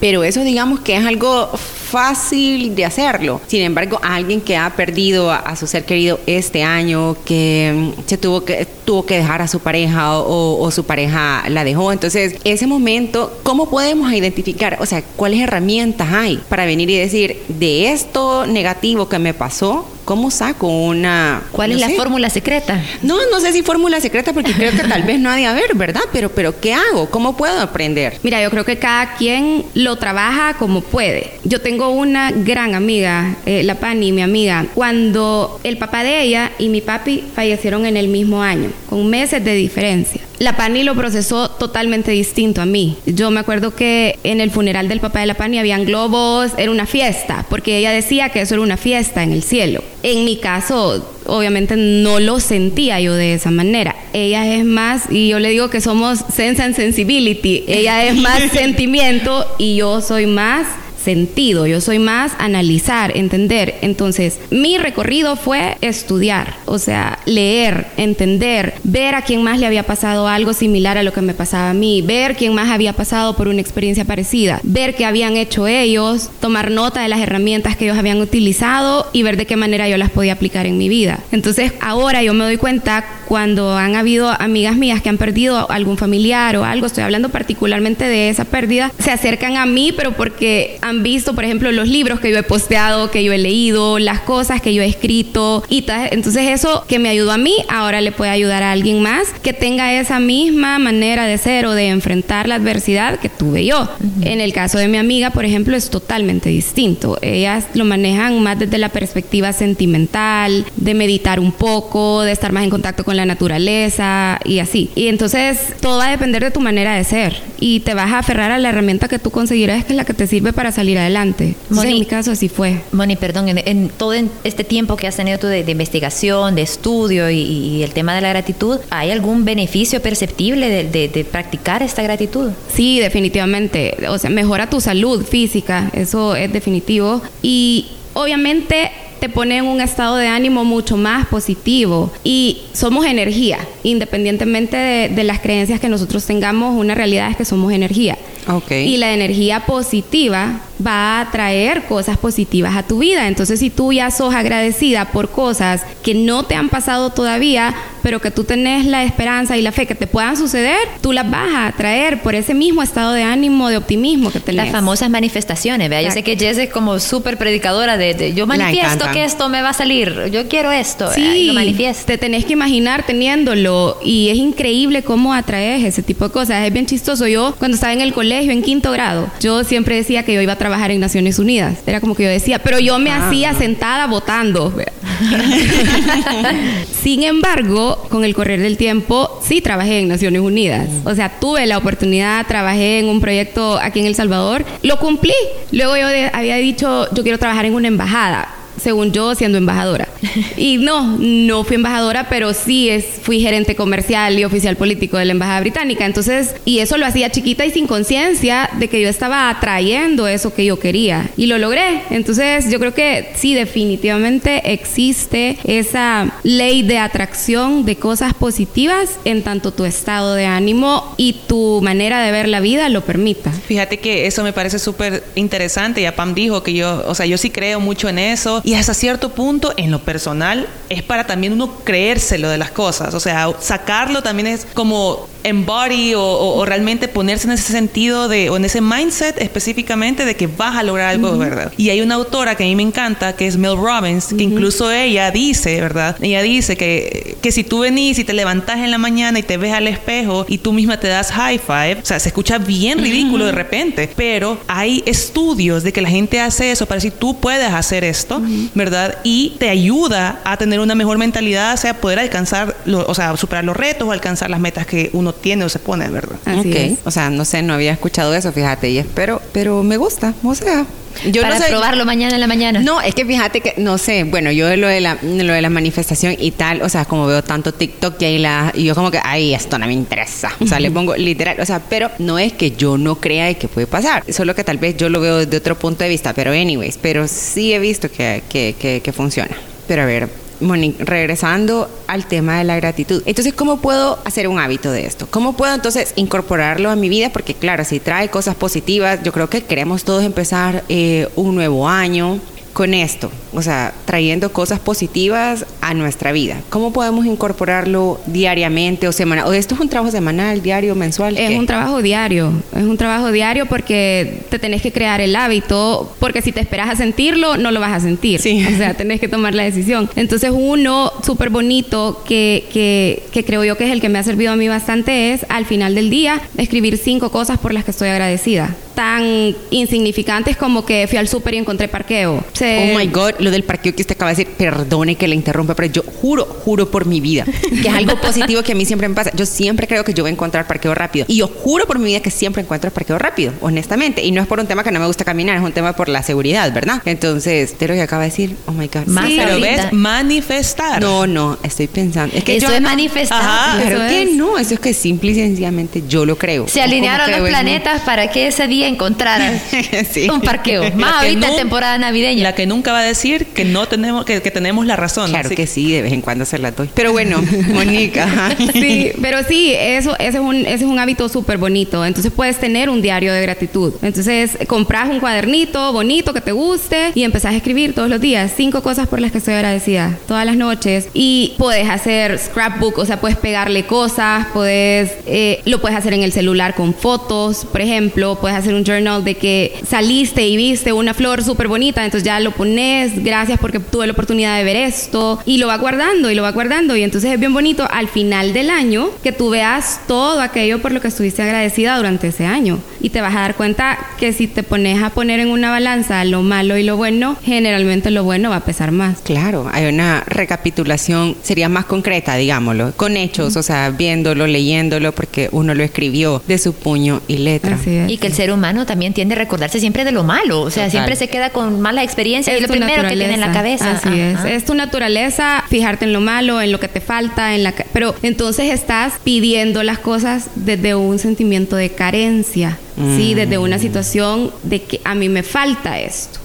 Pero 0.00 0.24
eso 0.24 0.42
digamos 0.42 0.80
que 0.80 0.96
es 0.96 1.06
algo 1.06 1.50
fácil 1.88 2.74
de 2.74 2.84
hacerlo. 2.84 3.40
Sin 3.46 3.62
embargo, 3.62 3.98
alguien 4.02 4.40
que 4.40 4.56
ha 4.56 4.70
perdido 4.70 5.32
a, 5.32 5.56
su 5.56 5.66
ser 5.66 5.84
querido 5.84 6.20
este 6.26 6.62
año, 6.62 7.16
que 7.24 7.92
mm, 7.96 8.02
se 8.06 8.18
tuvo 8.18 8.44
que, 8.44 8.66
tuvo 8.84 9.06
que 9.06 9.16
dejar 9.16 9.42
a 9.42 9.48
su 9.48 9.60
pareja 9.60 10.18
o, 10.18 10.70
su 10.70 10.84
pareja 10.84 11.44
la 11.48 11.64
dejó. 11.64 11.92
Entonces, 11.92 12.36
ese 12.44 12.66
momento, 12.66 13.38
¿cómo 13.42 13.70
podemos 13.70 14.12
identificar? 14.12 14.76
O 14.80 14.86
sea, 14.86 15.02
¿cuáles 15.16 15.40
herramientas 15.40 16.12
hay 16.12 16.38
para 16.48 16.66
venir 16.66 16.90
y 16.90 16.96
decir, 16.96 17.42
de 17.48 17.90
esto 17.90 18.46
negativo 18.46 19.08
que 19.08 19.18
me 19.18 19.32
pasó, 19.34 19.86
¿Cómo 20.08 20.30
saco 20.30 20.68
una... 20.68 21.42
¿Cuál 21.52 21.68
no 21.68 21.76
es 21.76 21.82
la 21.82 21.90
fórmula 21.90 22.30
secreta? 22.30 22.82
No, 23.02 23.18
no 23.30 23.40
sé 23.40 23.52
si 23.52 23.62
fórmula 23.62 24.00
secreta 24.00 24.32
porque 24.32 24.54
creo 24.54 24.72
que 24.72 24.78
tal 24.88 25.02
vez 25.02 25.20
no 25.20 25.28
ha 25.28 25.36
de 25.36 25.44
haber, 25.44 25.74
¿verdad? 25.74 26.00
Pero, 26.14 26.30
pero 26.30 26.58
¿qué 26.58 26.72
hago? 26.72 27.10
¿Cómo 27.10 27.36
puedo 27.36 27.60
aprender? 27.60 28.18
Mira, 28.22 28.42
yo 28.42 28.48
creo 28.48 28.64
que 28.64 28.78
cada 28.78 29.16
quien 29.16 29.66
lo 29.74 29.96
trabaja 29.96 30.54
como 30.54 30.80
puede. 30.80 31.32
Yo 31.44 31.60
tengo 31.60 31.90
una 31.90 32.30
gran 32.30 32.74
amiga, 32.74 33.36
eh, 33.44 33.62
la 33.64 33.74
Pani, 33.74 34.12
mi 34.12 34.22
amiga, 34.22 34.64
cuando 34.74 35.60
el 35.62 35.76
papá 35.76 36.02
de 36.04 36.22
ella 36.22 36.52
y 36.58 36.70
mi 36.70 36.80
papi 36.80 37.24
fallecieron 37.34 37.84
en 37.84 37.98
el 37.98 38.08
mismo 38.08 38.42
año, 38.42 38.70
con 38.88 39.10
meses 39.10 39.44
de 39.44 39.52
diferencia. 39.56 40.22
La 40.38 40.56
Pani 40.56 40.84
lo 40.84 40.94
procesó 40.94 41.50
totalmente 41.50 42.12
distinto 42.12 42.62
a 42.62 42.66
mí. 42.66 42.96
Yo 43.06 43.32
me 43.32 43.40
acuerdo 43.40 43.74
que 43.74 44.20
en 44.22 44.40
el 44.40 44.52
funeral 44.52 44.86
del 44.86 45.00
papá 45.00 45.20
de 45.20 45.26
la 45.26 45.34
Pani 45.34 45.58
habían 45.58 45.84
globos, 45.84 46.52
era 46.56 46.70
una 46.70 46.86
fiesta, 46.86 47.44
porque 47.50 47.76
ella 47.76 47.90
decía 47.90 48.28
que 48.28 48.42
eso 48.42 48.54
era 48.54 48.62
una 48.62 48.76
fiesta 48.76 49.24
en 49.24 49.32
el 49.32 49.42
cielo. 49.42 49.82
En 50.04 50.24
mi 50.24 50.36
caso, 50.36 51.04
obviamente 51.26 51.74
no 51.76 52.20
lo 52.20 52.38
sentía 52.38 53.00
yo 53.00 53.14
de 53.14 53.34
esa 53.34 53.50
manera. 53.50 53.96
Ella 54.12 54.46
es 54.54 54.64
más, 54.64 55.10
y 55.10 55.28
yo 55.28 55.40
le 55.40 55.50
digo 55.50 55.70
que 55.70 55.80
somos 55.80 56.20
sense 56.32 56.62
and 56.62 56.76
sensibility, 56.76 57.64
ella 57.66 58.04
es 58.04 58.14
más 58.14 58.40
sentimiento 58.52 59.44
y 59.58 59.74
yo 59.74 60.00
soy 60.00 60.26
más 60.26 60.68
sentido, 61.08 61.66
yo 61.66 61.80
soy 61.80 61.98
más 61.98 62.32
analizar, 62.38 63.16
entender. 63.16 63.76
Entonces, 63.80 64.38
mi 64.50 64.76
recorrido 64.76 65.36
fue 65.36 65.78
estudiar, 65.80 66.56
o 66.66 66.78
sea, 66.78 67.18
leer, 67.24 67.86
entender, 67.96 68.74
ver 68.84 69.14
a 69.14 69.22
quién 69.22 69.42
más 69.42 69.58
le 69.58 69.64
había 69.64 69.84
pasado 69.84 70.28
algo 70.28 70.52
similar 70.52 70.98
a 70.98 71.02
lo 71.02 71.14
que 71.14 71.22
me 71.22 71.32
pasaba 71.32 71.70
a 71.70 71.72
mí, 71.72 72.02
ver 72.02 72.36
quién 72.36 72.54
más 72.54 72.68
había 72.68 72.92
pasado 72.92 73.36
por 73.36 73.48
una 73.48 73.62
experiencia 73.62 74.04
parecida, 74.04 74.60
ver 74.64 74.94
qué 74.96 75.06
habían 75.06 75.38
hecho 75.38 75.66
ellos, 75.66 76.28
tomar 76.40 76.70
nota 76.70 77.00
de 77.00 77.08
las 77.08 77.20
herramientas 77.20 77.74
que 77.74 77.86
ellos 77.86 77.96
habían 77.96 78.20
utilizado 78.20 79.06
y 79.14 79.22
ver 79.22 79.38
de 79.38 79.46
qué 79.46 79.56
manera 79.56 79.88
yo 79.88 79.96
las 79.96 80.10
podía 80.10 80.34
aplicar 80.34 80.66
en 80.66 80.76
mi 80.76 80.90
vida. 80.90 81.20
Entonces, 81.32 81.72
ahora 81.80 82.22
yo 82.22 82.34
me 82.34 82.44
doy 82.44 82.58
cuenta 82.58 83.02
cuando 83.26 83.78
han 83.78 83.94
habido 83.94 84.28
amigas 84.28 84.76
mías 84.76 85.00
que 85.00 85.08
han 85.08 85.16
perdido 85.16 85.70
algún 85.70 85.96
familiar 85.96 86.54
o 86.58 86.64
algo, 86.64 86.84
estoy 86.84 87.04
hablando 87.04 87.30
particularmente 87.30 88.04
de 88.04 88.28
esa 88.28 88.44
pérdida, 88.44 88.92
se 88.98 89.10
acercan 89.10 89.56
a 89.56 89.64
mí, 89.64 89.92
pero 89.96 90.12
porque 90.12 90.76
han 90.82 90.97
visto, 91.02 91.34
por 91.34 91.44
ejemplo, 91.44 91.72
los 91.72 91.88
libros 91.88 92.20
que 92.20 92.30
yo 92.30 92.38
he 92.38 92.42
posteado, 92.42 93.10
que 93.10 93.24
yo 93.24 93.32
he 93.32 93.38
leído, 93.38 93.98
las 93.98 94.20
cosas 94.20 94.60
que 94.60 94.74
yo 94.74 94.82
he 94.82 94.86
escrito 94.86 95.62
y 95.68 95.82
tal. 95.82 96.08
Entonces 96.12 96.48
eso 96.48 96.84
que 96.88 96.98
me 96.98 97.08
ayudó 97.08 97.32
a 97.32 97.38
mí, 97.38 97.54
ahora 97.68 98.00
le 98.00 98.12
puede 98.12 98.30
ayudar 98.30 98.62
a 98.62 98.72
alguien 98.72 99.02
más 99.02 99.28
que 99.42 99.52
tenga 99.52 99.92
esa 99.98 100.20
misma 100.20 100.78
manera 100.78 101.26
de 101.26 101.38
ser 101.38 101.66
o 101.66 101.72
de 101.72 101.88
enfrentar 101.88 102.48
la 102.48 102.56
adversidad 102.56 103.18
que 103.18 103.28
tuve 103.28 103.64
yo. 103.64 103.88
En 104.22 104.40
el 104.40 104.52
caso 104.52 104.78
de 104.78 104.88
mi 104.88 104.96
amiga, 104.96 105.30
por 105.30 105.44
ejemplo, 105.44 105.76
es 105.76 105.90
totalmente 105.90 106.48
distinto. 106.50 107.18
Ellas 107.22 107.66
lo 107.74 107.84
manejan 107.84 108.42
más 108.42 108.58
desde 108.58 108.78
la 108.78 108.88
perspectiva 108.88 109.52
sentimental, 109.52 110.64
de 110.76 110.94
meditar 110.94 111.40
un 111.40 111.52
poco, 111.52 112.22
de 112.22 112.32
estar 112.32 112.52
más 112.52 112.64
en 112.64 112.70
contacto 112.70 113.04
con 113.04 113.16
la 113.16 113.26
naturaleza 113.26 114.38
y 114.44 114.58
así. 114.58 114.90
Y 114.94 115.08
entonces 115.08 115.74
todo 115.80 115.98
va 115.98 116.08
a 116.08 116.10
depender 116.10 116.42
de 116.44 116.50
tu 116.50 116.60
manera 116.60 116.94
de 116.94 117.04
ser 117.04 117.40
y 117.60 117.80
te 117.80 117.94
vas 117.94 118.12
a 118.12 118.18
aferrar 118.18 118.50
a 118.50 118.58
la 118.58 118.68
herramienta 118.68 119.08
que 119.08 119.18
tú 119.18 119.30
consideras 119.30 119.84
que 119.84 119.92
es 119.92 119.96
la 119.96 120.04
que 120.04 120.14
te 120.14 120.26
sirve 120.26 120.52
para 120.52 120.72
salir 120.78 120.98
adelante. 120.98 121.44
Entonces, 121.48 121.76
Moni- 121.76 121.92
en 121.92 121.98
mi 122.00 122.06
caso 122.06 122.30
así 122.30 122.48
fue. 122.48 122.80
Moni, 122.92 123.16
perdón, 123.16 123.48
en, 123.48 123.58
en 123.66 123.88
todo 123.88 124.12
este 124.44 124.64
tiempo 124.64 124.96
que 124.96 125.06
has 125.06 125.16
tenido 125.16 125.38
tú 125.38 125.46
de, 125.46 125.64
de 125.64 125.72
investigación, 125.72 126.54
de 126.54 126.62
estudio 126.62 127.28
y, 127.30 127.40
y 127.40 127.82
el 127.82 127.90
tema 127.92 128.14
de 128.14 128.20
la 128.20 128.28
gratitud, 128.30 128.78
¿hay 128.90 129.10
algún 129.10 129.44
beneficio 129.44 130.00
perceptible 130.00 130.68
de, 130.68 130.84
de- 130.84 131.08
de 131.08 131.24
practicar 131.24 131.82
esta 131.82 132.02
gratitud? 132.02 132.50
Sí, 132.72 132.98
definitivamente. 133.00 133.94
O 134.08 134.18
sea, 134.18 134.30
mejora 134.30 134.70
tu 134.70 134.80
salud 134.80 135.24
física, 135.24 135.90
eso 135.94 136.34
es 136.36 136.52
definitivo. 136.52 137.20
Y 137.42 137.86
obviamente 138.14 138.90
te 139.20 139.28
pone 139.28 139.56
en 139.56 139.64
un 139.66 139.80
estado 139.80 140.14
de 140.16 140.28
ánimo 140.28 140.64
mucho 140.64 140.96
más 140.96 141.26
positivo. 141.26 142.12
Y 142.22 142.58
somos 142.72 143.04
energía, 143.04 143.58
independientemente 143.82 144.76
de, 144.76 145.08
de 145.08 145.24
las 145.24 145.40
creencias 145.40 145.80
que 145.80 145.88
nosotros 145.88 146.24
tengamos, 146.24 146.76
una 146.78 146.94
realidad 146.94 147.28
es 147.30 147.36
que 147.36 147.44
somos 147.44 147.72
energía. 147.72 148.16
Ok. 148.46 148.70
Y 148.70 148.96
la 148.96 149.12
energía 149.12 149.66
positiva 149.66 150.60
va 150.84 151.20
a 151.20 151.30
traer 151.30 151.84
cosas 151.86 152.16
positivas 152.18 152.76
a 152.76 152.82
tu 152.82 152.98
vida. 152.98 153.26
Entonces, 153.28 153.60
si 153.60 153.70
tú 153.70 153.92
ya 153.92 154.10
sos 154.10 154.34
agradecida 154.34 155.06
por 155.06 155.30
cosas 155.30 155.82
que 156.02 156.14
no 156.14 156.44
te 156.44 156.54
han 156.54 156.68
pasado 156.68 157.10
todavía, 157.10 157.74
pero 158.02 158.20
que 158.20 158.30
tú 158.30 158.44
tenés 158.44 158.86
la 158.86 159.02
esperanza 159.04 159.56
y 159.56 159.62
la 159.62 159.72
fe 159.72 159.86
que 159.86 159.94
te 159.94 160.06
puedan 160.06 160.36
suceder, 160.36 160.78
tú 161.00 161.12
las 161.12 161.28
vas 161.28 161.48
a 161.54 161.72
traer 161.76 162.22
por 162.22 162.34
ese 162.34 162.54
mismo 162.54 162.82
estado 162.82 163.12
de 163.12 163.22
ánimo, 163.22 163.68
de 163.68 163.76
optimismo 163.76 164.30
que 164.30 164.40
tenés. 164.40 164.64
Las 164.66 164.72
famosas 164.72 165.10
manifestaciones, 165.10 165.90
¿vea? 165.90 166.02
Yo 166.02 166.10
sé 166.10 166.22
que 166.22 166.36
Jess 166.36 166.58
es 166.58 166.70
como 166.70 167.00
súper 167.00 167.36
predicadora 167.36 167.96
de, 167.96 168.14
de, 168.14 168.34
yo 168.34 168.46
manifiesto 168.46 169.06
que 169.12 169.24
esto 169.24 169.48
me 169.48 169.62
va 169.62 169.70
a 169.70 169.74
salir, 169.74 170.30
yo 170.30 170.48
quiero 170.48 170.70
esto, 170.72 171.10
Sí, 171.12 171.20
y 171.22 171.46
lo 171.48 171.54
manifiesto. 171.54 172.06
te 172.06 172.18
tenés 172.18 172.44
que 172.44 172.52
imaginar 172.52 173.04
teniéndolo 173.04 173.98
y 174.04 174.28
es 174.28 174.36
increíble 174.38 175.02
cómo 175.02 175.34
atraes 175.34 175.84
ese 175.84 176.02
tipo 176.02 176.24
de 176.26 176.30
cosas. 176.30 176.64
Es 176.66 176.72
bien 176.72 176.86
chistoso. 176.86 177.26
Yo 177.26 177.54
cuando 177.58 177.74
estaba 177.74 177.92
en 177.92 178.00
el 178.00 178.12
colegio 178.12 178.52
en 178.52 178.62
quinto 178.62 178.92
grado, 178.92 179.28
yo 179.40 179.64
siempre 179.64 179.96
decía 179.96 180.22
que 180.24 180.34
yo 180.34 180.40
iba 180.40 180.52
a 180.52 180.56
trabajar 180.56 180.67
en 180.68 181.00
Naciones 181.00 181.38
Unidas. 181.38 181.78
Era 181.86 182.00
como 182.00 182.14
que 182.14 182.24
yo 182.24 182.28
decía, 182.30 182.58
pero 182.60 182.78
yo 182.78 182.98
me 182.98 183.10
hacía 183.10 183.54
sentada 183.54 184.06
votando. 184.06 184.72
Sin 187.02 187.22
embargo, 187.22 188.06
con 188.10 188.24
el 188.24 188.34
correr 188.34 188.60
del 188.60 188.76
tiempo, 188.76 189.40
sí 189.42 189.60
trabajé 189.60 190.00
en 190.00 190.08
Naciones 190.08 190.42
Unidas. 190.42 190.88
O 191.04 191.14
sea, 191.14 191.38
tuve 191.40 191.66
la 191.66 191.78
oportunidad, 191.78 192.46
trabajé 192.46 192.98
en 193.00 193.06
un 193.08 193.20
proyecto 193.20 193.78
aquí 193.80 194.00
en 194.00 194.06
El 194.06 194.14
Salvador, 194.14 194.64
lo 194.82 194.98
cumplí. 194.98 195.32
Luego 195.72 195.96
yo 195.96 196.06
de- 196.08 196.30
había 196.32 196.56
dicho, 196.56 197.08
yo 197.14 197.22
quiero 197.22 197.38
trabajar 197.38 197.64
en 197.64 197.74
una 197.74 197.88
embajada 197.88 198.48
según 198.80 199.12
yo, 199.12 199.34
siendo 199.34 199.58
embajadora. 199.58 200.08
Y 200.56 200.78
no, 200.78 201.16
no 201.18 201.64
fui 201.64 201.76
embajadora, 201.76 202.28
pero 202.28 202.52
sí 202.52 202.88
es, 202.88 203.04
fui 203.22 203.40
gerente 203.40 203.76
comercial 203.76 204.38
y 204.38 204.44
oficial 204.44 204.76
político 204.76 205.16
de 205.16 205.24
la 205.24 205.32
Embajada 205.32 205.60
Británica. 205.60 206.04
Entonces, 206.04 206.54
y 206.64 206.80
eso 206.80 206.98
lo 206.98 207.06
hacía 207.06 207.30
chiquita 207.30 207.64
y 207.64 207.70
sin 207.70 207.86
conciencia 207.86 208.68
de 208.78 208.88
que 208.88 209.00
yo 209.00 209.08
estaba 209.08 209.50
atrayendo 209.50 210.26
eso 210.26 210.52
que 210.52 210.64
yo 210.64 210.78
quería. 210.78 211.30
Y 211.36 211.46
lo 211.46 211.58
logré. 211.58 212.02
Entonces, 212.10 212.70
yo 212.70 212.78
creo 212.80 212.94
que 212.94 213.30
sí, 213.36 213.54
definitivamente 213.54 214.72
existe 214.72 215.58
esa 215.64 216.32
ley 216.42 216.82
de 216.82 216.98
atracción 216.98 217.84
de 217.84 217.96
cosas 217.96 218.34
positivas 218.34 219.18
en 219.24 219.42
tanto 219.42 219.72
tu 219.72 219.84
estado 219.84 220.34
de 220.34 220.46
ánimo 220.46 221.14
y 221.16 221.34
tu 221.46 221.80
manera 221.82 222.22
de 222.22 222.32
ver 222.32 222.48
la 222.48 222.60
vida 222.60 222.88
lo 222.88 223.02
permita. 223.02 223.52
Fíjate 223.52 223.98
que 223.98 224.26
eso 224.26 224.42
me 224.42 224.52
parece 224.52 224.78
súper 224.78 225.24
interesante. 225.34 226.02
Ya 226.02 226.14
Pam 226.14 226.34
dijo 226.34 226.62
que 226.62 226.74
yo, 226.74 227.04
o 227.06 227.14
sea, 227.14 227.26
yo 227.26 227.38
sí 227.38 227.50
creo 227.50 227.80
mucho 227.80 228.08
en 228.08 228.18
eso. 228.18 228.62
Y 228.68 228.74
hasta 228.74 228.92
cierto 228.92 229.30
punto, 229.30 229.72
en 229.78 229.90
lo 229.90 230.00
personal, 230.00 230.68
es 230.90 231.02
para 231.02 231.26
también 231.26 231.54
uno 231.54 231.78
creérselo 231.84 232.50
de 232.50 232.58
las 232.58 232.70
cosas. 232.70 233.14
O 233.14 233.18
sea, 233.18 233.50
sacarlo 233.60 234.22
también 234.22 234.46
es 234.46 234.66
como 234.74 235.26
embody 235.48 236.14
o, 236.14 236.22
o- 236.22 236.58
o 236.58 236.64
realmente 236.64 237.08
ponerse 237.08 237.46
en 237.46 237.52
ese 237.54 237.72
sentido 237.72 238.28
de, 238.28 238.50
o 238.50 238.56
en 238.56 238.64
ese 238.64 238.80
mindset 238.80 239.40
específicamente 239.40 240.24
de 240.24 240.36
que 240.36 240.46
vas 240.46 240.76
a 240.76 240.82
lograr 240.82 241.08
algo, 241.08 241.36
¿verdad? 241.38 241.72
Y 241.76 241.90
hay 241.90 242.00
una 242.00 242.14
autora 242.16 242.54
que 242.54 242.64
a 242.64 242.66
mí 242.66 242.76
me 242.76 242.82
encanta, 242.82 243.34
que 243.34 243.46
es 243.46 243.56
Mel 243.56 243.76
Robbins, 243.76 244.26
que 244.36 244.42
incluso 244.44 244.90
ella 244.90 245.30
dice, 245.30 245.80
¿verdad? 245.80 246.16
Ella 246.20 246.42
dice 246.42 246.76
que, 246.76 247.36
que 247.40 247.52
si 247.52 247.64
tú 247.64 247.80
venís 247.80 248.18
y 248.18 248.24
te 248.24 248.32
levantás 248.32 248.78
en 248.78 248.90
la 248.90 248.98
mañana 248.98 249.38
y 249.38 249.42
te 249.42 249.56
ves 249.56 249.72
al 249.72 249.86
espejo 249.88 250.46
y 250.48 250.58
tú 250.58 250.72
misma 250.72 250.98
te 251.00 251.08
das 251.08 251.30
high 251.32 251.58
five, 251.58 251.98
o 252.02 252.06
sea, 252.06 252.18
se 252.20 252.28
escucha 252.28 252.58
bien 252.58 252.98
ridículo 252.98 253.46
de 253.46 253.52
repente, 253.52 254.10
pero 254.16 254.58
hay 254.68 255.02
estudios 255.06 255.82
de 255.82 255.92
que 255.92 256.00
la 256.00 256.08
gente 256.08 256.40
hace 256.40 256.70
eso 256.70 256.86
para 256.86 256.96
decir 256.96 257.12
tú 257.18 257.38
puedes 257.38 257.72
hacer 257.72 258.04
esto, 258.04 258.40
¿verdad? 258.74 259.18
Y 259.24 259.54
te 259.58 259.68
ayuda 259.68 260.40
a 260.44 260.56
tener 260.56 260.80
una 260.80 260.94
mejor 260.94 261.18
mentalidad, 261.18 261.74
o 261.74 261.76
sea, 261.76 261.94
poder 262.00 262.18
alcanzar, 262.18 262.76
lo- 262.84 263.06
o 263.06 263.14
sea, 263.14 263.36
superar 263.36 263.64
los 263.64 263.76
retos 263.76 264.08
o 264.08 264.12
alcanzar 264.12 264.50
las 264.50 264.60
metas 264.60 264.86
que 264.86 265.10
uno 265.12 265.32
tiene 265.38 265.64
o 265.64 265.68
se 265.68 265.78
pone, 265.78 266.08
¿verdad? 266.08 266.38
Así 266.44 266.70
ok. 266.70 266.76
es. 266.76 266.98
O 267.04 267.10
sea, 267.10 267.30
no 267.30 267.44
sé, 267.44 267.62
no 267.62 267.74
había 267.74 267.92
escuchado 267.92 268.34
eso, 268.34 268.52
fíjate, 268.52 268.90
y 268.90 268.98
espero, 268.98 269.40
pero 269.52 269.82
me 269.82 269.96
gusta, 269.96 270.34
o 270.42 270.54
sea. 270.54 270.86
Yo 271.32 271.42
Para 271.42 271.56
no 271.56 271.64
sé, 271.64 271.70
probarlo 271.70 272.04
mañana 272.04 272.34
en 272.34 272.40
la 272.40 272.46
mañana. 272.46 272.80
No, 272.80 273.00
es 273.00 273.12
que 273.12 273.24
fíjate 273.24 273.60
que, 273.60 273.74
no 273.78 273.98
sé, 273.98 274.22
bueno, 274.22 274.52
yo 274.52 274.68
de 274.68 274.76
lo 274.76 274.86
de 274.86 275.00
la, 275.00 275.18
lo 275.22 275.52
de 275.52 275.62
la 275.62 275.70
manifestación 275.70 276.36
y 276.38 276.52
tal, 276.52 276.82
o 276.82 276.88
sea, 276.88 277.06
como 277.06 277.26
veo 277.26 277.42
tanto 277.42 277.72
TikTok 277.72 278.20
y 278.22 278.24
ahí 278.24 278.38
la, 278.38 278.72
y 278.74 278.84
yo 278.84 278.94
como 278.94 279.10
que, 279.10 279.20
ay, 279.24 279.52
esto 279.52 279.78
no 279.78 279.86
me 279.86 279.94
interesa. 279.94 280.52
O 280.60 280.66
sea, 280.66 280.78
le 280.78 280.90
pongo 280.92 281.16
literal, 281.16 281.58
o 281.60 281.66
sea, 281.66 281.80
pero 281.80 282.10
no 282.18 282.38
es 282.38 282.52
que 282.52 282.70
yo 282.72 282.98
no 282.98 283.16
crea 283.16 283.46
de 283.46 283.56
que 283.56 283.66
puede 283.66 283.86
pasar, 283.88 284.22
solo 284.32 284.54
que 284.54 284.62
tal 284.62 284.78
vez 284.78 284.96
yo 284.96 285.08
lo 285.08 285.20
veo 285.20 285.38
desde 285.38 285.56
otro 285.56 285.76
punto 285.76 286.04
de 286.04 286.10
vista, 286.10 286.34
pero 286.34 286.52
anyways, 286.52 286.98
pero 286.98 287.26
sí 287.26 287.72
he 287.72 287.80
visto 287.80 288.10
que, 288.10 288.42
que, 288.48 288.76
que, 288.78 289.00
que 289.02 289.12
funciona. 289.12 289.56
Pero 289.88 290.02
a 290.02 290.06
ver, 290.06 290.28
Moni, 290.60 290.94
regresando 290.98 291.88
al 292.06 292.26
tema 292.26 292.58
de 292.58 292.64
la 292.64 292.76
gratitud. 292.76 293.22
Entonces, 293.26 293.54
¿cómo 293.54 293.78
puedo 293.78 294.18
hacer 294.24 294.48
un 294.48 294.58
hábito 294.58 294.90
de 294.90 295.06
esto? 295.06 295.26
¿Cómo 295.30 295.56
puedo 295.56 295.74
entonces 295.74 296.12
incorporarlo 296.16 296.90
a 296.90 296.96
mi 296.96 297.08
vida? 297.08 297.30
Porque 297.30 297.54
claro, 297.54 297.84
si 297.84 298.00
trae 298.00 298.28
cosas 298.28 298.54
positivas, 298.54 299.22
yo 299.22 299.32
creo 299.32 299.48
que 299.48 299.62
queremos 299.62 300.04
todos 300.04 300.24
empezar 300.24 300.84
eh, 300.88 301.28
un 301.36 301.54
nuevo 301.54 301.88
año 301.88 302.40
con 302.72 302.94
esto. 302.94 303.30
O 303.58 303.62
sea, 303.62 303.92
trayendo 304.04 304.52
cosas 304.52 304.78
positivas 304.80 305.66
a 305.80 305.94
nuestra 305.94 306.32
vida. 306.32 306.60
¿Cómo 306.70 306.92
podemos 306.92 307.26
incorporarlo 307.26 308.20
diariamente 308.26 309.08
o 309.08 309.12
semanal? 309.12 309.46
¿O 309.48 309.52
esto 309.52 309.74
es 309.74 309.80
un 309.80 309.88
trabajo 309.88 310.10
semanal, 310.12 310.62
diario, 310.62 310.94
mensual? 310.94 311.36
Es 311.36 311.50
¿Qué? 311.50 311.58
un 311.58 311.66
trabajo 311.66 312.00
diario, 312.02 312.52
es 312.74 312.82
un 312.84 312.96
trabajo 312.96 313.32
diario 313.32 313.66
porque 313.66 314.42
te 314.48 314.58
tenés 314.58 314.80
que 314.82 314.92
crear 314.92 315.20
el 315.20 315.34
hábito, 315.36 316.14
porque 316.20 316.40
si 316.42 316.52
te 316.52 316.60
esperas 316.60 316.88
a 316.90 316.96
sentirlo, 316.96 317.56
no 317.56 317.70
lo 317.70 317.80
vas 317.80 317.92
a 317.92 318.00
sentir. 318.00 318.40
Sí. 318.40 318.64
O 318.64 318.76
sea, 318.76 318.94
tenés 318.96 319.20
que 319.20 319.28
tomar 319.28 319.54
la 319.54 319.64
decisión. 319.64 320.08
Entonces, 320.16 320.50
uno 320.54 321.12
súper 321.24 321.50
bonito 321.50 322.22
que, 322.26 322.64
que, 322.72 323.22
que 323.32 323.44
creo 323.44 323.64
yo 323.64 323.76
que 323.76 323.84
es 323.86 323.90
el 323.92 324.00
que 324.00 324.08
me 324.08 324.18
ha 324.18 324.22
servido 324.22 324.52
a 324.52 324.56
mí 324.56 324.68
bastante 324.68 325.32
es 325.32 325.44
al 325.48 325.66
final 325.66 325.94
del 325.94 326.10
día 326.10 326.40
escribir 326.56 326.96
cinco 326.98 327.30
cosas 327.30 327.58
por 327.58 327.74
las 327.74 327.84
que 327.84 327.90
estoy 327.90 328.08
agradecida. 328.08 328.74
Tan 328.94 329.54
insignificantes 329.70 330.56
como 330.56 330.84
que 330.84 331.06
fui 331.08 331.18
al 331.18 331.28
súper 331.28 331.54
y 331.54 331.58
encontré 331.58 331.88
parqueo. 331.88 332.44
Se- 332.52 332.92
Oh 332.94 332.98
my 332.98 333.06
God, 333.06 333.32
lo 333.48 333.52
del 333.52 333.64
parqueo 333.64 333.94
que 333.94 334.02
usted 334.02 334.14
acaba 334.14 334.30
de 334.32 334.36
decir, 334.44 334.54
perdone 334.56 335.14
que 335.16 335.26
le 335.28 335.34
interrumpa, 335.34 335.74
pero 335.74 335.90
yo 335.92 336.02
juro, 336.20 336.44
juro 336.44 336.90
por 336.90 337.06
mi 337.06 337.20
vida, 337.20 337.44
que 337.44 337.88
es 337.88 337.94
algo 337.94 338.20
positivo 338.20 338.62
que 338.62 338.72
a 338.72 338.74
mí 338.74 338.84
siempre 338.84 339.08
me 339.08 339.14
pasa. 339.14 339.30
Yo 339.34 339.46
siempre 339.46 339.86
creo 339.86 340.04
que 340.04 340.12
yo 340.14 340.22
voy 340.22 340.30
a 340.30 340.32
encontrar 340.32 340.66
parqueo 340.66 340.94
rápido. 340.94 341.24
Y 341.28 341.36
yo 341.36 341.48
juro 341.48 341.86
por 341.86 341.98
mi 341.98 342.06
vida 342.06 342.20
que 342.20 342.30
siempre 342.30 342.62
encuentro 342.62 342.90
parqueo 342.90 343.18
rápido, 343.18 343.52
honestamente. 343.60 344.22
Y 344.22 344.32
no 344.32 344.40
es 344.42 344.46
por 344.46 344.60
un 344.60 344.66
tema 344.66 344.84
que 344.84 344.90
no 344.92 345.00
me 345.00 345.06
gusta 345.06 345.24
caminar, 345.24 345.56
es 345.56 345.62
un 345.62 345.72
tema 345.72 345.94
por 345.94 346.08
la 346.08 346.22
seguridad, 346.22 346.72
¿verdad? 346.72 347.00
Entonces, 347.04 347.78
de 347.78 347.88
lo 347.88 347.94
que 347.94 348.02
acaba 348.02 348.22
de 348.24 348.30
decir, 348.30 348.56
oh 348.66 348.72
my 348.72 348.86
God. 348.88 349.06
Más 349.06 349.26
sí. 349.26 349.36
Pero 349.38 349.60
ves, 349.60 349.92
manifestar. 349.92 351.00
No, 351.00 351.26
no, 351.26 351.58
estoy 351.62 351.86
pensando. 351.88 352.36
Es 352.36 352.44
que 352.44 352.56
Eso 352.56 352.68
yo 352.68 352.74
es 352.74 352.80
no- 352.80 352.88
manifestar. 352.88 353.40
Ajá, 353.42 353.80
Claro 353.80 354.08
que 354.08 354.26
no, 354.34 354.58
eso 354.58 354.74
es 354.74 354.80
que 354.80 354.92
simple 354.92 355.32
y 355.32 355.34
sencillamente 355.34 356.02
yo 356.08 356.24
lo 356.26 356.36
creo. 356.36 356.68
Se 356.68 356.82
alinearon 356.82 357.30
los 357.30 357.48
planetas 357.48 358.02
para 358.02 358.30
que 358.30 358.46
ese 358.48 358.66
día 358.66 358.88
encontraran 358.88 359.60
Sí. 360.12 360.28
un 360.28 360.40
parqueo. 360.40 360.82
La 360.88 360.90
Más 360.96 361.20
que 361.22 361.28
ahorita 361.28 361.48
en 361.48 361.56
temporada 361.56 361.98
navideña. 361.98 362.42
La 362.42 362.54
que 362.54 362.66
nunca 362.66 362.92
va 362.92 363.00
a 363.00 363.04
decir 363.04 363.27
que 363.36 363.64
no 363.64 363.86
tenemos, 363.86 364.24
que, 364.24 364.42
que 364.42 364.50
tenemos 364.50 364.86
la 364.86 364.96
razón. 364.96 365.30
Claro 365.30 365.46
Así 365.46 365.54
que 365.54 365.66
sí, 365.66 365.92
de 365.92 366.02
vez 366.02 366.12
en 366.12 366.20
cuando 366.20 366.44
se 366.44 366.58
la 366.58 366.70
doy. 366.70 366.88
Pero 366.94 367.12
bueno, 367.12 367.42
Mónica. 367.72 368.54
Sí, 368.72 369.12
pero 369.20 369.42
sí, 369.44 369.72
eso, 369.76 370.14
ese, 370.18 370.38
es 370.38 370.44
un, 370.44 370.56
ese 370.56 370.74
es 370.74 370.82
un 370.82 370.98
hábito 370.98 371.28
súper 371.28 371.58
bonito. 371.58 372.04
Entonces 372.04 372.32
puedes 372.34 372.58
tener 372.58 372.90
un 372.90 373.02
diario 373.02 373.32
de 373.32 373.42
gratitud. 373.42 373.94
Entonces 374.02 374.58
compras 374.66 375.08
un 375.08 375.20
cuadernito 375.20 375.92
bonito 375.92 376.32
que 376.32 376.40
te 376.40 376.52
guste 376.52 377.12
y 377.14 377.22
empezás 377.22 377.52
a 377.52 377.56
escribir 377.56 377.94
todos 377.94 378.08
los 378.08 378.20
días 378.20 378.52
cinco 378.56 378.82
cosas 378.82 379.08
por 379.08 379.20
las 379.20 379.32
que 379.32 379.38
estoy 379.38 379.54
agradecida, 379.54 380.18
todas 380.26 380.44
las 380.46 380.56
noches. 380.56 381.08
Y 381.14 381.54
puedes 381.58 381.88
hacer 381.88 382.38
scrapbook, 382.38 382.98
o 382.98 383.06
sea, 383.06 383.20
puedes 383.20 383.36
pegarle 383.36 383.86
cosas, 383.86 384.46
puedes, 384.52 385.12
eh, 385.26 385.60
lo 385.64 385.80
puedes 385.80 385.96
hacer 385.96 386.14
en 386.14 386.22
el 386.22 386.32
celular 386.32 386.74
con 386.74 386.94
fotos, 386.94 387.64
por 387.70 387.80
ejemplo, 387.80 388.38
puedes 388.40 388.56
hacer 388.56 388.74
un 388.74 388.84
journal 388.84 389.24
de 389.24 389.34
que 389.36 389.80
saliste 389.86 390.46
y 390.46 390.56
viste 390.56 390.92
una 390.92 391.14
flor 391.14 391.42
súper 391.42 391.68
bonita, 391.68 392.04
entonces 392.04 392.24
ya 392.24 392.40
lo 392.40 392.52
pones, 392.52 393.17
gracias 393.22 393.58
porque 393.58 393.80
tuve 393.80 394.06
la 394.06 394.12
oportunidad 394.12 394.56
de 394.56 394.64
ver 394.64 394.76
esto, 394.76 395.38
y 395.44 395.58
lo 395.58 395.66
va 395.66 395.76
guardando 395.76 396.30
y 396.30 396.34
lo 396.34 396.42
va 396.42 396.52
guardando, 396.52 396.96
y 396.96 397.02
entonces 397.02 397.32
es 397.32 397.40
bien 397.40 397.52
bonito 397.52 397.86
al 397.90 398.08
final 398.08 398.52
del 398.52 398.70
año 398.70 399.10
que 399.22 399.32
tú 399.32 399.50
veas 399.50 400.00
todo 400.06 400.40
aquello 400.40 400.80
por 400.80 400.92
lo 400.92 401.00
que 401.00 401.08
estuviste 401.08 401.42
agradecida 401.42 401.96
durante 401.96 402.28
ese 402.28 402.46
año, 402.46 402.78
y 403.00 403.10
te 403.10 403.20
vas 403.20 403.34
a 403.34 403.40
dar 403.40 403.54
cuenta 403.54 403.98
que 404.18 404.32
si 404.32 404.46
te 404.46 404.62
pones 404.62 405.02
a 405.02 405.10
poner 405.10 405.40
en 405.40 405.48
una 405.48 405.70
balanza 405.70 406.24
lo 406.24 406.42
malo 406.42 406.76
y 406.76 406.82
lo 406.82 406.96
bueno, 406.96 407.36
generalmente 407.44 408.10
lo 408.10 408.24
bueno 408.24 408.50
va 408.50 408.56
a 408.56 408.64
pesar 408.64 408.92
más. 408.92 409.18
Claro, 409.22 409.68
hay 409.72 409.86
una 409.86 410.24
recapitulación, 410.26 411.36
sería 411.42 411.68
más 411.68 411.84
concreta, 411.84 412.34
digámoslo, 412.36 412.92
con 412.96 413.16
hechos, 413.16 413.56
o 413.56 413.62
sea, 413.62 413.90
viéndolo, 413.90 414.46
leyéndolo, 414.46 415.12
porque 415.12 415.48
uno 415.52 415.74
lo 415.74 415.82
escribió 415.82 416.42
de 416.46 416.58
su 416.58 416.72
puño 416.74 417.22
y 417.28 417.38
letra. 417.38 417.76
Así 417.76 417.90
es. 417.94 418.10
Y 418.10 418.18
que 418.18 418.26
el 418.26 418.32
ser 418.32 418.50
humano 418.52 418.86
también 418.86 419.12
tiende 419.14 419.34
a 419.34 419.38
recordarse 419.38 419.80
siempre 419.80 420.04
de 420.04 420.12
lo 420.12 420.24
malo. 420.24 420.60
O 420.62 420.70
sea, 420.70 420.84
Total. 420.84 420.90
siempre 420.90 421.16
se 421.16 421.28
queda 421.28 421.50
con 421.50 421.80
malas 421.80 422.04
experiencias 422.04 422.54
y 422.54 422.56
Es 422.56 422.62
lo 422.62 422.68
tu 422.68 422.72
primero 422.74 423.02
que 423.02 423.08
tiene 423.16 423.34
en 423.34 423.40
la 423.40 423.46
naturaleza. 423.48 423.84
cabeza. 423.84 424.08
Así 424.10 424.20
Ajá. 424.20 424.48
es. 424.48 424.56
Es 424.62 424.64
tu 424.64 424.74
naturaleza 424.74 425.64
fijarte 425.68 426.04
en 426.04 426.12
lo 426.12 426.20
malo, 426.20 426.60
en 426.60 426.72
lo 426.72 426.80
que 426.80 426.88
te 426.88 427.00
falta, 427.00 427.54
en 427.54 427.62
la 427.62 427.72
ca- 427.72 427.86
pero 427.92 428.14
entonces 428.22 428.72
estás 428.72 429.14
pidiendo 429.24 429.82
las 429.82 429.98
cosas 429.98 430.46
desde 430.56 430.94
un 430.94 431.18
sentimiento 431.18 431.76
de 431.76 431.90
carencia, 431.90 432.78
sí, 433.16 433.34
desde 433.34 433.58
una 433.58 433.78
situación 433.78 434.50
de 434.62 434.82
que 434.82 435.00
a 435.04 435.14
mí 435.14 435.28
me 435.28 435.42
falta 435.42 435.98
esto. 435.98 436.40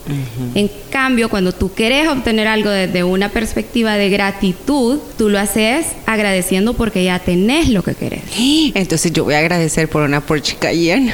En 0.56 0.70
cambio, 0.92 1.30
cuando 1.30 1.52
tú 1.54 1.72
quieres 1.74 2.08
obtener 2.08 2.48
algo 2.48 2.70
desde 2.70 3.04
una 3.04 3.30
perspectiva 3.30 3.96
de 3.96 4.10
gratitud, 4.10 5.00
tú 5.18 5.30
lo 5.30 5.40
haces 5.40 5.86
agradeciendo 6.06 6.74
porque 6.74 7.04
ya 7.04 7.20
tenés 7.20 7.70
lo 7.70 7.84
que 7.84 7.94
querés. 7.96 8.22
Entonces 8.76 9.12
yo 9.14 9.24
voy 9.24 9.36
a 9.36 9.40
agradecer 9.40 9.88
por 9.88 10.04
una 10.04 10.22
Porsche 10.22 10.56
Cayenne. 10.60 11.14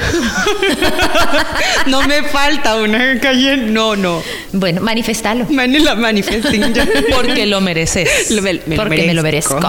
no 1.87 2.01
me 2.07 2.23
falta 2.23 2.75
una 2.77 3.19
Cayenne, 3.19 3.71
no, 3.71 3.95
no. 3.95 4.21
Bueno, 4.53 4.81
manifestalo. 4.81 5.45
Man, 5.49 5.71
la. 5.83 5.95
Porque 7.15 7.45
lo 7.45 7.61
mereces. 7.61 8.31
Lo- 8.31 8.41
me- 8.41 8.53
me 8.65 8.75
lo 8.75 8.83
porque 8.83 9.03
me 9.05 9.13
lo 9.13 9.21
merezco. 9.23 9.59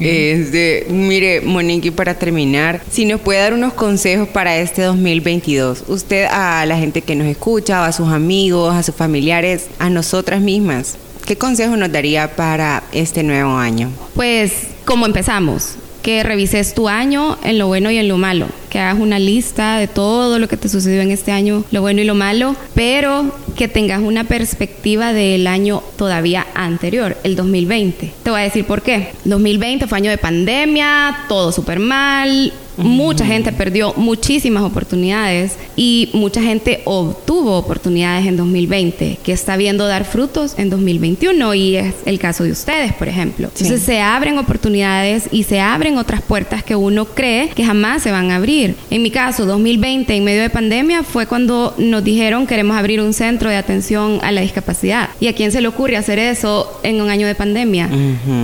Este, 0.00 0.86
mire, 0.90 1.40
Monique, 1.40 1.92
para 1.92 2.14
terminar, 2.18 2.80
si 2.90 3.04
nos 3.04 3.20
puede 3.20 3.40
dar 3.40 3.54
unos 3.54 3.72
consejos 3.74 4.28
para 4.28 4.56
este 4.58 4.82
2022, 4.82 5.84
usted 5.88 6.26
a 6.30 6.64
la 6.66 6.76
gente 6.78 7.02
que 7.02 7.14
nos 7.14 7.27
escucha, 7.30 7.82
o 7.82 7.84
a 7.84 7.92
sus 7.92 8.08
amigos, 8.08 8.74
a 8.74 8.82
sus 8.82 8.94
familiares, 8.94 9.68
a 9.78 9.90
nosotras 9.90 10.40
mismas, 10.40 10.96
¿qué 11.26 11.36
consejo 11.36 11.76
nos 11.76 11.92
daría 11.92 12.36
para 12.36 12.82
este 12.92 13.22
nuevo 13.22 13.56
año? 13.56 13.90
Pues, 14.14 14.52
¿cómo 14.84 15.06
empezamos? 15.06 15.74
Que 16.02 16.22
revises 16.22 16.72
tu 16.74 16.88
año 16.88 17.36
en 17.42 17.58
lo 17.58 17.66
bueno 17.66 17.90
y 17.90 17.98
en 17.98 18.08
lo 18.08 18.16
malo. 18.16 18.46
Que 18.70 18.78
hagas 18.78 18.98
una 18.98 19.18
lista 19.18 19.78
de 19.78 19.88
todo 19.88 20.38
lo 20.38 20.48
que 20.48 20.56
te 20.56 20.70
sucedió 20.70 21.02
en 21.02 21.10
este 21.10 21.32
año, 21.32 21.64
lo 21.70 21.82
bueno 21.82 22.00
y 22.00 22.04
lo 22.04 22.14
malo, 22.14 22.56
pero 22.74 23.30
que 23.56 23.68
tengas 23.68 24.00
una 24.00 24.24
perspectiva 24.24 25.12
del 25.12 25.46
año 25.46 25.82
todavía 25.96 26.46
anterior, 26.54 27.18
el 27.24 27.36
2020. 27.36 28.12
Te 28.22 28.30
voy 28.30 28.40
a 28.40 28.44
decir 28.44 28.64
por 28.64 28.82
qué. 28.82 29.08
2020 29.24 29.86
fue 29.86 29.98
año 29.98 30.10
de 30.10 30.18
pandemia, 30.18 31.24
todo 31.28 31.52
súper 31.52 31.80
mal, 31.80 32.52
Mucha 32.78 33.26
gente 33.26 33.52
perdió 33.52 33.92
muchísimas 33.96 34.62
oportunidades 34.62 35.56
y 35.76 36.10
mucha 36.12 36.40
gente 36.40 36.80
obtuvo 36.84 37.56
oportunidades 37.56 38.26
en 38.26 38.36
2020 38.36 39.18
que 39.22 39.32
está 39.32 39.56
viendo 39.56 39.86
dar 39.86 40.04
frutos 40.04 40.54
en 40.58 40.70
2021 40.70 41.54
y 41.54 41.76
es 41.76 41.94
el 42.06 42.18
caso 42.18 42.44
de 42.44 42.52
ustedes, 42.52 42.92
por 42.92 43.08
ejemplo. 43.08 43.48
Entonces 43.48 43.82
se 43.82 44.00
abren 44.00 44.38
oportunidades 44.38 45.28
y 45.32 45.42
se 45.42 45.60
abren 45.60 45.98
otras 45.98 46.22
puertas 46.22 46.62
que 46.62 46.76
uno 46.76 47.04
cree 47.04 47.50
que 47.50 47.64
jamás 47.64 48.02
se 48.02 48.12
van 48.12 48.30
a 48.30 48.36
abrir. 48.36 48.76
En 48.90 49.02
mi 49.02 49.10
caso, 49.10 49.44
2020 49.46 50.14
en 50.14 50.24
medio 50.24 50.42
de 50.42 50.50
pandemia 50.50 51.02
fue 51.02 51.26
cuando 51.26 51.74
nos 51.78 52.04
dijeron 52.04 52.46
queremos 52.46 52.76
abrir 52.76 53.00
un 53.00 53.12
centro 53.12 53.50
de 53.50 53.56
atención 53.56 54.20
a 54.22 54.32
la 54.32 54.40
discapacidad. 54.40 55.10
¿Y 55.20 55.26
a 55.26 55.34
quién 55.34 55.52
se 55.52 55.60
le 55.60 55.68
ocurre 55.68 55.96
hacer 55.96 56.18
eso 56.18 56.80
en 56.82 57.00
un 57.00 57.10
año 57.10 57.26
de 57.26 57.34
pandemia? 57.34 57.88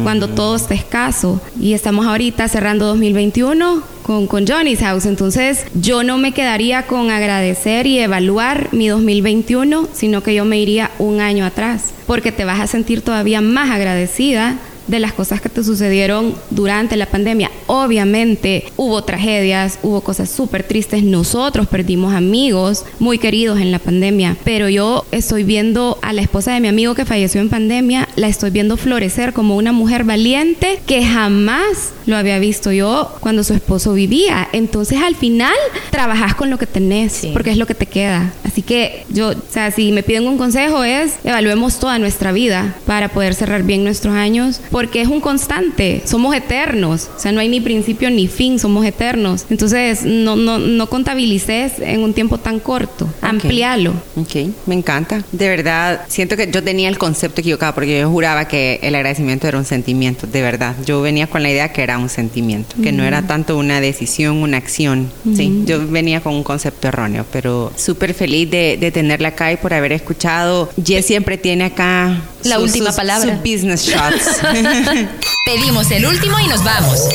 Cuando 0.03 0.29
todo 0.29 0.57
está 0.57 0.75
escaso 0.75 1.41
y 1.61 1.73
estamos 1.73 2.07
ahorita 2.07 2.49
cerrando 2.49 2.87
2021 2.87 3.94
con, 4.05 4.29
con 4.29 4.47
Johnny's 4.47 4.81
House. 4.81 5.07
Entonces, 5.07 5.65
yo 5.75 6.05
no 6.05 6.19
me 6.19 6.33
quedaría 6.33 6.87
con 6.87 7.11
agradecer 7.11 7.87
y 7.87 7.99
evaluar 7.99 8.69
mi 8.73 8.87
2021, 8.87 9.89
sino 9.93 10.23
que 10.23 10.35
yo 10.35 10.45
me 10.45 10.61
iría 10.61 10.91
un 10.99 11.21
año 11.21 11.45
atrás, 11.45 11.93
porque 12.07 12.31
te 12.31 12.45
vas 12.45 12.61
a 12.61 12.67
sentir 12.67 13.01
todavía 13.01 13.41
más 13.41 13.71
agradecida 13.71 14.59
de 14.87 14.99
las 14.99 15.13
cosas 15.13 15.41
que 15.41 15.49
te 15.49 15.63
sucedieron 15.65 16.35
durante 16.51 16.97
la 16.97 17.07
pandemia. 17.07 17.51
Obviamente 17.67 18.65
hubo 18.77 19.03
tragedias, 19.05 19.79
hubo 19.83 20.01
cosas 20.01 20.31
súper 20.31 20.63
tristes. 20.65 21.03
Nosotros 21.03 21.67
perdimos 21.69 22.15
amigos 22.15 22.85
muy 22.99 23.19
queridos 23.19 23.61
en 23.61 23.71
la 23.71 23.79
pandemia, 23.79 24.37
pero 24.45 24.69
yo 24.69 25.05
estoy 25.13 25.45
viendo 25.45 25.99
a 26.03 26.13
la 26.13 26.23
esposa 26.23 26.53
de 26.53 26.61
mi 26.61 26.69
amigo 26.69 26.95
que 26.95 27.05
falleció 27.05 27.41
en 27.41 27.49
pandemia, 27.49 28.09
la 28.17 28.29
estoy 28.29 28.51
viendo 28.51 28.77
florecer 28.77 29.33
como 29.33 29.57
una 29.57 29.73
mujer 29.73 30.05
valiente 30.05 30.81
que 30.87 31.05
jamás 31.05 31.93
lo 32.07 32.17
había 32.17 32.39
visto 32.39 32.73
yo 32.73 33.11
cuando 33.21 33.45
su 33.45 33.55
esposo 33.55 33.93
vivía. 33.93 34.49
Entonces 34.53 34.99
al 35.03 35.15
final 35.15 35.55
trabajas 35.91 36.35
con 36.35 36.51
lo 36.51 36.59
que 36.59 36.67
tenés, 36.67 37.13
Sí. 37.13 37.31
porque 37.33 37.51
es 37.51 37.57
lo 37.57 37.67
que 37.67 37.75
te 37.75 37.87
queda. 37.87 38.33
Así 38.45 38.63
que 38.63 39.05
yo, 39.09 39.31
o 39.31 39.35
sea, 39.51 39.71
si 39.71 39.93
me 39.93 40.03
piden 40.03 40.27
un 40.27 40.39
consejo 40.39 40.85
es 40.85 41.15
evaluemos 41.25 41.79
toda 41.79 41.99
nuestra 41.99 42.33
vida 42.33 42.75
para 42.87 43.09
poder 43.09 43.35
cerrar 43.35 43.63
bien 43.63 43.85
nuestros 43.85 44.15
años, 44.15 44.61
porque 44.75 45.01
es 45.01 45.07
un 45.07 45.21
constante, 45.21 46.03
somos 46.05 46.35
eternos, 46.35 47.09
o 47.17 47.21
sea, 47.21 47.31
no 47.31 47.39
hay 47.39 47.49
ni 47.49 47.61
principio 47.61 48.11
ni 48.11 48.27
fin, 48.27 48.59
somos 48.59 48.85
eternos. 48.85 49.47
Entonces 49.49 50.03
no, 50.03 50.35
no, 50.35 50.59
no 50.59 50.89
contabilices 50.89 51.75
en 51.79 52.03
un 52.03 52.13
tiempo 52.13 52.39
tan 52.39 52.59
corto, 52.59 53.09
amplialo. 53.23 53.93
Ok, 54.17 54.51
me 54.67 54.75
encanta. 54.75 55.23
De 55.31 55.49
verdad, 55.49 56.01
siento 56.09 56.37
que 56.37 56.51
yo 56.51 56.61
tenía 56.65 56.89
el 56.89 56.99
concepto 56.99 57.41
equivocado 57.41 57.73
porque 57.73 58.01
yo 58.01 58.11
juraba 58.11 58.49
que 58.49 58.81
el 58.83 58.97
agradecimiento 58.97 59.47
era 59.47 59.59
un 59.59 59.65
sentimiento, 59.65 60.27
de 60.27 60.43
verdad. 60.43 60.75
Yo 60.85 61.01
venía 61.03 61.29
con 61.29 61.45
la 61.45 61.53
idea 61.53 61.73
que 61.73 61.85
era 61.85 61.97
un 61.97 62.09
sentimiento, 62.09 62.75
que 62.83 62.91
no 62.91 63.05
era 63.05 63.23
tanto 63.29 63.57
una 63.57 63.81
decisión, 63.81 64.39
una 64.39 64.57
acción. 64.57 65.09
Sí, 65.37 65.63
yo 65.67 65.87
venía 65.87 66.21
con 66.21 66.35
un 66.35 66.43
concepto 66.43 66.89
erróneo, 66.89 67.25
pero 67.31 67.73
súper 67.77 68.13
feliz 68.13 68.51
de, 68.51 68.77
de 68.77 68.91
tenerla 68.91 69.29
acá 69.29 69.53
y 69.53 69.57
por 69.57 69.73
haber 69.73 69.93
escuchado. 69.93 70.69
Jess 70.85 71.07
siempre 71.07 71.39
tiene 71.39 71.63
acá 71.63 72.21
La 72.45 72.59
última 72.59 72.93
palabra. 72.93 73.37
Business 73.45 73.87
shots. 73.87 74.41
Pedimos 75.45 75.91
el 75.91 76.07
último 76.07 76.39
y 76.41 76.49
nos 76.49 76.63
vamos. 76.63 77.09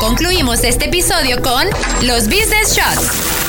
Concluimos 0.00 0.64
este 0.64 0.86
episodio 0.86 1.40
con 1.42 1.66
los 2.02 2.24
Business 2.24 2.76
Shots. 2.76 3.39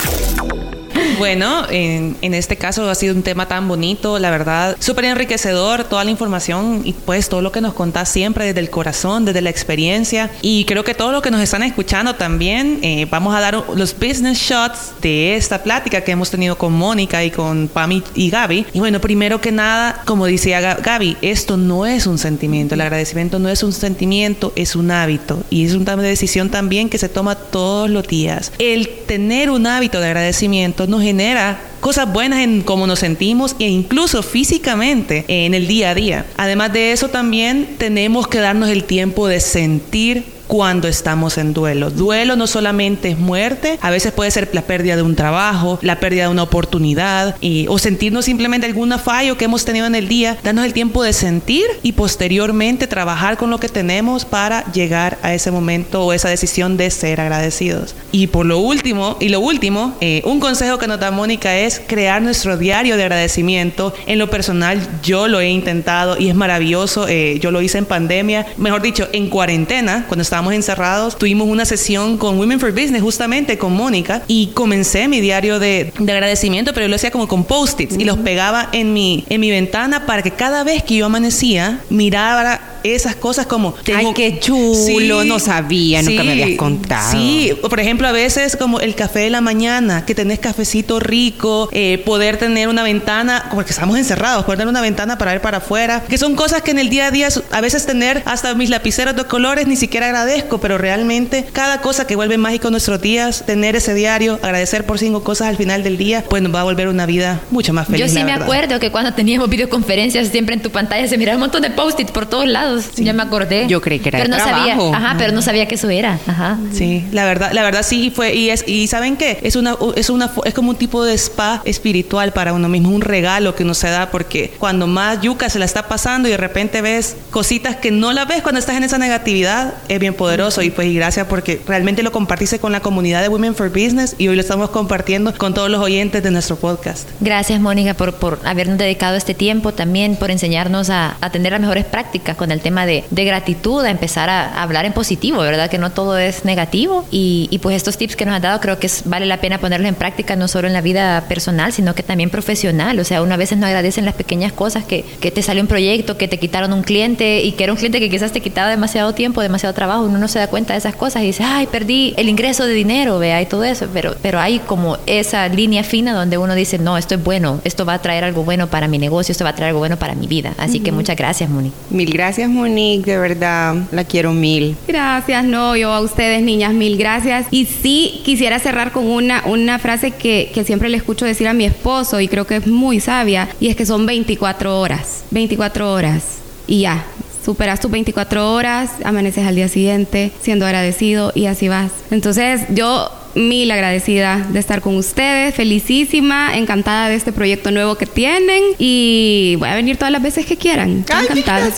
Bueno, 1.18 1.66
en, 1.70 2.16
este 2.22 2.56
caso 2.56 2.90
ha 2.90 2.96
sido 2.96 3.16
un 3.16 3.24
tema 3.24 3.48
tan 3.48 3.68
bonito, 3.68 4.20
la 4.20 4.32
verdad, 4.32 4.76
súper 4.80 5.06
enriquecedor, 5.06 5.84
toda 5.84 6.04
la 6.04 6.12
información 6.12 6.82
y 6.84 6.94
pues 6.94 7.30
todo 7.30 7.42
lo 7.42 7.52
que 7.52 7.62
nos 7.62 7.74
contás 7.74 8.10
siempre 8.10 8.46
desde 8.46 8.60
el 8.60 8.70
corazón, 8.70 9.26
desde 9.26 9.42
la 9.42 9.50
experiencia. 9.50 10.32
Y 10.42 10.66
creo 10.66 10.84
que 10.84 10.94
todos 10.94 11.12
los 11.12 11.22
que 11.22 11.32
nos 11.32 11.42
están 11.42 11.64
escuchando 11.64 12.16
también, 12.16 12.80
eh, 12.82 13.08
vamos 13.10 13.36
a 13.36 13.40
dar 13.40 13.64
los 13.76 13.94
business 13.94 14.40
shots 14.40 14.94
de 15.02 15.36
esta 15.36 15.64
plática 15.64 16.02
que 16.02 16.12
hemos 16.12 16.32
tenido 16.32 16.58
con 16.58 16.74
Mónica 16.74 17.24
y 17.24 17.32
con 17.32 17.68
Pami 17.68 18.04
y 18.16 18.30
Gaby. 18.30 18.68
Y 18.74 18.80
bueno, 18.80 19.00
primero 19.02 19.42
que 19.42 19.52
nada, 19.52 20.02
como 20.06 20.26
decía 20.26 20.76
Gaby, 20.76 21.18
esto 21.22 21.58
no 21.58 21.86
es 21.86 22.08
un 22.08 22.18
sentimiento, 22.18 22.76
el 22.76 22.82
agradecimiento 22.82 23.40
no 23.40 23.50
es 23.50 23.64
un 23.64 23.74
sentimiento, 23.74 24.54
es 24.56 24.76
un 24.76 24.92
hábito 24.92 25.44
y 25.50 25.66
es 25.66 25.74
una 25.74 25.96
decisión 25.96 26.50
también 26.50 26.90
que 26.90 26.98
se 26.98 27.10
toma 27.10 27.36
todos 27.36 27.90
los 27.90 28.08
días. 28.08 28.52
El 28.60 28.90
tener 29.08 29.50
un 29.50 29.68
hábito 29.68 30.00
de 30.00 30.08
agradecimiento 30.08 30.88
nos 30.88 31.01
genera 31.02 31.60
cosas 31.80 32.12
buenas 32.12 32.40
en 32.40 32.62
cómo 32.62 32.88
nos 32.88 33.00
sentimos 33.00 33.56
e 33.60 33.68
incluso 33.68 34.24
físicamente 34.24 35.26
en 35.28 35.54
el 35.54 35.68
día 35.68 35.90
a 35.90 35.96
día. 35.96 36.26
Además 36.38 36.72
de 36.74 36.92
eso 36.92 37.10
también 37.10 37.76
tenemos 37.78 38.28
que 38.28 38.40
darnos 38.40 38.70
el 38.70 38.84
tiempo 38.84 39.28
de 39.28 39.40
sentir 39.40 40.24
cuando 40.52 40.90
estamos 40.90 41.38
en 41.38 41.54
duelo. 41.54 41.92
Duelo 41.92 42.36
no 42.36 42.46
solamente 42.46 43.08
es 43.08 43.18
muerte, 43.18 43.80
a 43.80 43.90
veces 43.90 44.12
puede 44.12 44.32
ser 44.32 44.50
la 44.52 44.64
pérdida 44.64 44.98
de 44.98 45.02
un 45.02 45.16
trabajo, 45.16 45.80
la 45.82 46.02
pérdida 46.02 46.24
de 46.24 46.28
una 46.28 46.44
oportunidad 46.44 47.38
y, 47.40 47.68
o 47.70 47.78
sentirnos 47.78 48.26
simplemente 48.26 48.68
algún 48.68 48.92
fallo 49.00 49.38
que 49.38 49.46
hemos 49.46 49.64
tenido 49.64 49.86
en 49.86 49.96
el 49.96 50.10
día, 50.10 50.38
darnos 50.44 50.66
el 50.66 50.74
tiempo 50.74 51.04
de 51.04 51.14
sentir 51.14 51.64
y 51.84 51.94
posteriormente 51.94 52.86
trabajar 52.86 53.38
con 53.38 53.50
lo 53.50 53.62
que 53.62 53.70
tenemos 53.70 54.26
para 54.26 54.70
llegar 54.74 55.18
a 55.22 55.34
ese 55.34 55.52
momento 55.52 56.04
o 56.04 56.12
esa 56.12 56.28
decisión 56.28 56.76
de 56.76 56.92
ser 56.92 57.22
agradecidos. 57.22 57.96
Y 58.12 58.28
por 58.28 58.46
lo 58.46 58.60
último, 58.60 59.16
y 59.22 59.30
lo 59.30 59.40
último, 59.40 59.96
eh, 60.02 60.22
un 60.26 60.42
consejo 60.42 60.78
que 60.78 60.88
nos 60.88 61.00
da 61.00 61.12
Mónica 61.12 61.56
es 61.60 61.82
crear 61.88 62.22
nuestro 62.22 62.58
diario 62.58 62.98
de 62.98 63.04
agradecimiento. 63.04 63.94
En 64.06 64.20
lo 64.20 64.30
personal, 64.30 64.86
yo 65.02 65.30
lo 65.30 65.40
he 65.40 65.48
intentado 65.48 66.18
y 66.20 66.28
es 66.28 66.36
maravilloso. 66.36 67.08
Eh, 67.08 67.40
yo 67.40 67.52
lo 67.52 67.62
hice 67.62 67.78
en 67.78 67.86
pandemia, 67.86 68.48
mejor 68.58 68.82
dicho, 68.82 69.08
en 69.14 69.30
cuarentena, 69.30 70.04
cuando 70.10 70.24
estábamos 70.24 70.41
encerrados, 70.50 71.18
tuvimos 71.18 71.48
una 71.48 71.66
sesión 71.66 72.18
con 72.18 72.38
Women 72.38 72.60
for 72.60 72.72
Business, 72.72 73.02
justamente 73.02 73.58
con 73.58 73.74
Mónica, 73.74 74.24
y 74.28 74.48
comencé 74.48 75.08
mi 75.08 75.22
diario 75.22 75.60
de, 75.60 75.94
de 75.98 76.12
agradecimiento, 76.12 76.74
pero 76.74 76.86
yo 76.86 76.90
lo 76.90 76.96
hacía 76.96 77.12
como 77.12 77.28
con 77.28 77.44
post-its 77.44 77.98
y 77.98 78.04
los 78.04 78.18
pegaba 78.18 78.70
en 78.72 78.94
mi, 78.94 79.26
en 79.30 79.42
mi 79.42 79.52
ventana 79.52 80.06
para 80.06 80.22
que 80.22 80.32
cada 80.32 80.64
vez 80.64 80.84
que 80.84 80.96
yo 80.96 81.06
amanecía, 81.06 81.80
mirara 81.90 82.72
esas 82.84 83.16
cosas 83.16 83.46
como 83.46 83.76
ay 83.94 84.08
qué 84.16 84.40
chulo 84.40 85.24
no 85.24 85.40
sabía 85.40 86.02
nunca 86.02 86.24
me 86.24 86.32
habías 86.32 86.58
contado 86.58 87.12
sí 87.12 87.54
por 87.70 87.80
ejemplo 87.80 88.08
a 88.08 88.12
veces 88.12 88.56
como 88.56 88.80
el 88.80 88.96
café 88.96 89.20
de 89.20 89.30
la 89.30 89.42
mañana 89.42 90.06
que 90.06 90.16
tenés 90.16 90.40
cafecito 90.40 91.00
rico 91.00 91.70
eh, 91.72 92.02
poder 92.06 92.38
tener 92.38 92.68
una 92.68 92.84
ventana 92.84 93.46
como 93.50 93.64
que 93.64 93.72
estamos 93.72 93.98
encerrados 93.98 94.46
poder 94.46 94.60
tener 94.60 94.70
una 94.70 94.82
ventana 94.82 95.18
para 95.18 95.32
ver 95.32 95.42
para 95.42 95.58
afuera 95.58 96.04
que 96.08 96.18
son 96.18 96.36
cosas 96.36 96.62
que 96.62 96.72
en 96.72 96.80
el 96.80 96.90
día 96.90 97.08
a 97.08 97.12
día 97.12 97.30
a 97.52 97.62
veces 97.62 97.86
tener 97.86 98.24
hasta 98.26 98.54
mis 98.56 98.70
lapiceros 98.70 99.16
de 99.16 99.26
colores 99.26 99.68
ni 99.68 99.76
siquiera 99.76 100.08
agradezco 100.08 100.31
pero 100.62 100.78
realmente 100.78 101.46
cada 101.52 101.82
cosa 101.82 102.06
que 102.08 102.16
vuelve 102.16 102.38
mágico 102.38 102.70
nuestros 102.72 103.02
días 103.02 103.44
tener 103.46 103.76
ese 103.76 103.94
diario 103.94 104.40
agradecer 104.42 104.86
por 104.86 105.00
cinco 105.00 105.24
cosas 105.24 105.48
al 105.48 105.58
final 105.58 105.84
del 105.84 105.98
día 105.98 106.24
pues 106.30 106.42
nos 106.42 106.54
va 106.54 106.62
a 106.62 106.64
volver 106.64 106.88
una 106.88 107.06
vida 107.06 107.42
mucho 107.52 107.74
más 107.74 107.88
feliz 107.88 108.02
yo 108.02 108.08
sí 108.08 108.24
me 108.24 108.34
acuerdo 108.34 108.80
que 108.80 108.92
cuando 108.92 109.14
teníamos 109.14 109.50
videoconferencias 109.50 110.28
siempre 110.30 110.56
en 110.56 110.62
tu 110.62 110.72
pantalla 110.72 111.08
se 111.08 111.18
miraba 111.18 111.36
un 111.36 111.42
montón 111.42 111.62
de 111.62 111.70
post-its 111.70 112.12
por 112.12 112.26
todos 112.26 112.48
lados. 112.48 112.86
Ya 112.96 113.14
me 113.14 113.24
acordé. 113.24 113.68
Yo 113.68 113.82
creí 113.82 114.00
que 114.00 114.10
era 114.10 114.20
pero 114.20 114.30
no 114.30 114.38
sabía, 114.38 114.76
ajá, 114.76 115.16
pero 115.18 115.34
no 115.34 115.42
sabía 115.42 115.68
que 115.68 115.76
eso 115.76 115.90
era, 115.90 116.20
ajá. 116.28 116.58
Sí, 116.72 117.04
la 117.12 117.26
verdad, 117.26 117.52
la 117.54 117.64
verdad 117.64 117.84
sí 117.84 118.12
fue 118.14 118.34
y 118.36 118.50
es 118.50 118.64
y 118.68 118.88
saben 118.88 119.18
qué, 119.18 119.40
es 119.42 119.56
una 119.56 119.76
es 119.96 120.10
una 120.10 120.32
es 120.46 120.54
como 120.54 120.72
un 120.72 120.76
tipo 120.76 121.04
de 121.04 121.14
spa 121.16 121.62
espiritual 121.66 122.34
para 122.34 122.54
uno 122.54 122.70
mismo, 122.70 122.90
un 122.90 123.02
regalo 123.02 123.56
que 123.56 123.64
uno 123.64 123.74
se 123.74 123.90
da 123.90 124.10
porque 124.10 124.54
cuando 124.58 124.88
más 124.88 125.22
yuca 125.22 125.50
se 125.50 125.60
la 125.60 125.66
está 125.66 125.88
pasando 125.88 126.28
y 126.28 126.32
de 126.32 126.38
repente 126.38 126.82
ves 126.82 127.16
cositas 127.30 127.76
que 127.76 127.92
no 127.92 128.14
la 128.14 128.26
ves 128.26 128.42
cuando 128.42 128.60
estás 128.60 128.76
en 128.78 128.84
esa 128.84 128.98
negatividad, 128.98 129.74
es 129.88 130.00
bien 130.00 130.11
poderoso 130.14 130.62
y 130.62 130.70
pues 130.70 130.88
y 130.88 130.96
gracias 130.96 131.28
porque 131.28 131.62
realmente 131.68 132.04
lo 132.04 132.12
compartiste 132.12 132.60
con 132.60 132.72
la 132.72 132.80
comunidad 132.80 133.22
de 133.22 133.30
Women 133.30 133.56
for 133.56 133.70
Business 133.70 134.16
y 134.18 134.28
hoy 134.28 134.36
lo 134.36 134.42
estamos 134.42 134.70
compartiendo 134.70 135.34
con 135.38 135.54
todos 135.54 135.70
los 135.70 135.82
oyentes 135.82 136.24
de 136.24 136.32
nuestro 136.32 136.56
podcast. 136.56 137.08
Gracias 137.20 137.60
Mónica 137.60 137.94
por, 137.94 138.16
por 138.16 138.40
habernos 138.46 138.78
dedicado 138.78 139.16
este 139.16 139.34
tiempo 139.34 139.74
también, 139.74 140.16
por 140.16 140.32
enseñarnos 140.32 140.90
a, 140.90 141.18
a 141.22 141.30
tener 141.30 141.52
las 141.52 141.62
mejores 141.62 141.86
prácticas 141.86 142.36
con 142.36 142.52
el 142.52 142.62
tema 142.62 142.86
de, 142.86 143.04
gratitud, 143.12 143.84
a 143.84 143.90
empezar 143.90 144.30
a, 144.30 144.62
hablar 144.62 144.86
en 144.86 144.94
positivo, 144.94 145.40
¿verdad? 145.40 145.70
Que 145.70 145.78
no 145.78 145.92
todo 145.92 146.18
es 146.18 146.46
negativo. 146.46 147.06
Y, 147.12 147.60
pues 147.62 147.76
estos 147.76 147.98
tips 147.98 148.16
que 148.16 148.26
nos 148.26 148.36
han 148.36 148.42
dado 148.42 148.60
creo 148.60 148.80
que 148.80 148.90
vale 149.06 149.26
la 149.26 149.38
pena 149.38 149.60
ponerlos 149.60 149.88
en 149.88 149.96
práctica 149.96 150.36
no 150.36 150.48
solo 150.48 150.68
en 150.68 150.74
la 150.74 150.82
vida 150.82 151.26
personal, 151.28 151.72
sino 151.72 151.94
que 151.94 152.04
también 152.04 152.30
profesional. 152.30 153.00
O 153.00 153.04
sea, 153.04 153.22
uno 153.22 153.34
a 153.34 153.38
veces 153.38 153.58
no 153.58 153.68
agradecen 153.68 154.06
las 154.06 154.16
pequeñas 154.16 154.52
cosas, 154.52 154.84
que, 154.84 155.04
que 155.20 155.30
te 155.30 155.42
sale 155.42 155.62
un 155.62 155.68
proyecto, 155.68 156.18
que 156.18 156.28
te 156.28 156.40
quitaron 156.40 156.74
un 156.74 156.82
cliente 156.82 157.42
y 157.42 157.52
que 157.52 157.64
era 157.64 157.74
un 157.74 157.78
cliente 157.78 158.00
que 158.00 158.10
quizás 158.10 158.32
te 158.32 158.42
quitaba 158.42 158.70
demasiado 158.70 159.14
tiempo, 159.14 159.42
demasiado 159.42 159.76
trabajo. 159.76 160.01
Uno 160.04 160.18
no 160.18 160.28
se 160.28 160.40
da 160.40 160.48
cuenta 160.48 160.74
de 160.74 160.80
esas 160.80 160.96
cosas 160.96 161.24
y 161.24 161.28
dice, 161.28 161.44
ay, 161.44 161.68
perdí 161.68 162.14
el 162.18 162.30
ingreso 162.30 162.66
de 162.66 162.74
dinero, 162.74 163.20
vea, 163.20 163.42
y 163.42 163.46
todo 163.46 163.64
eso. 163.64 163.88
Pero, 163.94 164.16
pero 164.22 164.40
hay 164.40 164.60
como 164.60 164.98
esa 165.06 165.48
línea 165.48 165.84
fina 165.84 166.14
donde 166.14 166.38
uno 166.38 166.56
dice, 166.56 166.78
no, 166.78 166.98
esto 166.98 167.16
es 167.16 167.24
bueno, 167.24 167.62
esto 167.64 167.86
va 167.86 167.96
a 167.96 168.00
traer 168.00 168.24
algo 168.24 168.44
bueno 168.44 168.68
para 168.68 168.88
mi 168.88 168.98
negocio, 168.98 169.32
esto 169.32 169.44
va 169.44 169.52
a 169.52 169.56
traer 169.56 169.70
algo 169.70 169.80
bueno 169.80 169.98
para 169.98 170.16
mi 170.16 170.28
vida. 170.28 170.54
Así 170.58 170.80
que 170.80 170.92
muchas 170.92 171.16
gracias, 171.16 171.50
Moni. 171.50 171.72
Mil 171.90 172.12
gracias, 172.12 172.50
Moni 172.50 173.00
de 173.00 173.18
verdad, 173.18 173.76
la 173.92 174.04
quiero 174.04 174.34
mil. 174.34 174.76
Gracias, 174.88 175.44
no, 175.44 175.76
yo 175.76 175.92
a 175.92 176.02
ustedes, 176.02 176.42
niñas, 176.44 176.74
mil 176.74 176.98
gracias. 176.98 177.48
Y 177.52 177.66
sí, 177.66 178.22
quisiera 178.24 178.60
cerrar 178.60 178.92
con 178.92 179.08
una, 179.08 179.44
una 179.46 179.80
frase 179.80 180.12
que, 180.12 180.52
que 180.54 180.64
siempre 180.64 180.90
le 180.90 180.98
escucho 180.98 181.26
decir 181.26 181.48
a 181.48 181.54
mi 181.54 181.66
esposo 181.66 182.20
y 182.20 182.28
creo 182.28 182.46
que 182.46 182.58
es 182.58 182.68
muy 182.68 183.00
sabia, 183.00 183.50
y 183.60 183.68
es 183.68 183.76
que 183.76 183.86
son 183.86 184.06
24 184.06 184.80
horas, 184.80 185.24
24 185.32 185.92
horas. 185.92 186.24
Y 186.68 186.82
ya, 186.82 187.06
superas 187.44 187.80
tus 187.80 187.92
24 187.92 188.54
horas, 188.54 188.92
amaneces 189.04 189.46
al 189.46 189.56
día 189.56 189.68
siguiente 189.68 190.32
siendo 190.42 190.66
agradecido 190.66 191.32
y 191.36 191.46
así 191.46 191.68
vas. 191.68 191.92
Entonces 192.12 192.62
yo 192.70 193.12
mil 193.36 193.72
agradecida 193.72 194.46
de 194.50 194.60
estar 194.60 194.82
con 194.82 194.98
ustedes, 194.98 195.56
felicísima, 195.56 196.58
encantada 196.58 197.10
de 197.10 197.16
este 197.16 197.32
proyecto 197.32 197.72
nuevo 197.72 197.96
que 197.96 198.06
tienen 198.06 198.62
y 198.78 199.56
voy 199.60 199.70
a 199.70 199.76
venir 199.76 199.98
todas 199.98 200.12
las 200.12 200.22
veces 200.22 200.46
que 200.46 200.58
quieran. 200.58 201.06
encantada. 201.22 201.70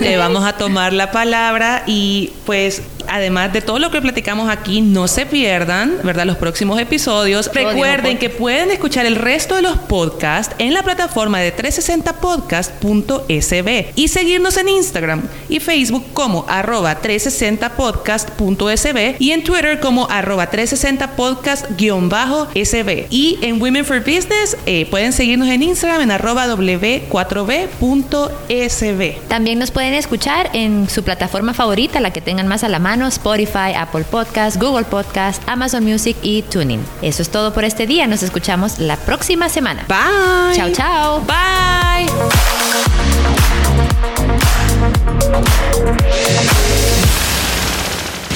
Te 0.00 0.16
vamos 0.16 0.44
a 0.44 0.56
tomar 0.56 0.92
la 0.92 1.10
palabra 1.10 1.82
y 1.86 2.32
pues 2.46 2.82
además 3.12 3.52
de 3.52 3.60
todo 3.60 3.78
lo 3.78 3.90
que 3.90 4.00
platicamos 4.00 4.48
aquí, 4.48 4.80
no 4.80 5.06
se 5.06 5.26
pierdan, 5.26 5.98
¿verdad? 6.02 6.24
Los 6.24 6.38
próximos 6.38 6.80
episodios. 6.80 7.50
Recuerden 7.52 8.16
que 8.16 8.30
pueden 8.30 8.70
escuchar 8.70 9.04
el 9.04 9.16
resto 9.16 9.54
de 9.54 9.60
los 9.62 9.76
podcasts 9.76 10.54
en 10.58 10.72
la 10.72 10.82
plataforma 10.82 11.38
de 11.38 11.54
360podcast.sb 11.54 13.92
y 13.96 14.08
seguirnos 14.08 14.56
en 14.56 14.70
Instagram 14.70 15.20
y 15.50 15.60
Facebook 15.60 16.06
como 16.14 16.46
arroba 16.48 17.02
360podcast.sb 17.02 19.16
y 19.18 19.32
en 19.32 19.44
Twitter 19.44 19.78
como 19.78 20.08
arroba 20.10 20.50
360podcast-sb. 20.50 23.08
Y 23.10 23.38
en 23.42 23.60
Women 23.60 23.84
for 23.84 24.00
Business 24.00 24.56
eh, 24.64 24.86
pueden 24.86 25.12
seguirnos 25.12 25.48
en 25.48 25.62
Instagram 25.62 26.00
en 26.00 26.12
arroba 26.12 26.46
w4b.sb. 26.46 29.28
También 29.28 29.58
nos 29.58 29.70
pueden 29.70 29.92
escuchar 29.92 30.48
en 30.54 30.88
su 30.88 31.02
plataforma 31.02 31.52
favorita, 31.52 32.00
la 32.00 32.10
que 32.10 32.22
tengan 32.22 32.48
más 32.48 32.64
a 32.64 32.70
la 32.70 32.78
mano 32.78 33.01
Spotify, 33.08 33.72
Apple 33.76 34.04
Podcast, 34.04 34.60
Google 34.60 34.84
Podcast, 34.84 35.42
Amazon 35.48 35.84
Music 35.84 36.16
y 36.22 36.42
Tuning. 36.42 36.84
Eso 37.02 37.22
es 37.22 37.30
todo 37.30 37.52
por 37.52 37.64
este 37.64 37.86
día. 37.86 38.06
Nos 38.06 38.22
escuchamos 38.22 38.78
la 38.78 38.96
próxima 38.96 39.48
semana. 39.48 39.84
Bye. 39.88 40.56
Chao, 40.56 40.70
chao. 40.72 41.20
Bye. 41.22 42.08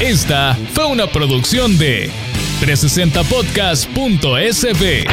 Esta 0.00 0.56
fue 0.74 0.86
una 0.86 1.06
producción 1.06 1.78
de 1.78 2.10
360podcast.sb. 2.60 5.06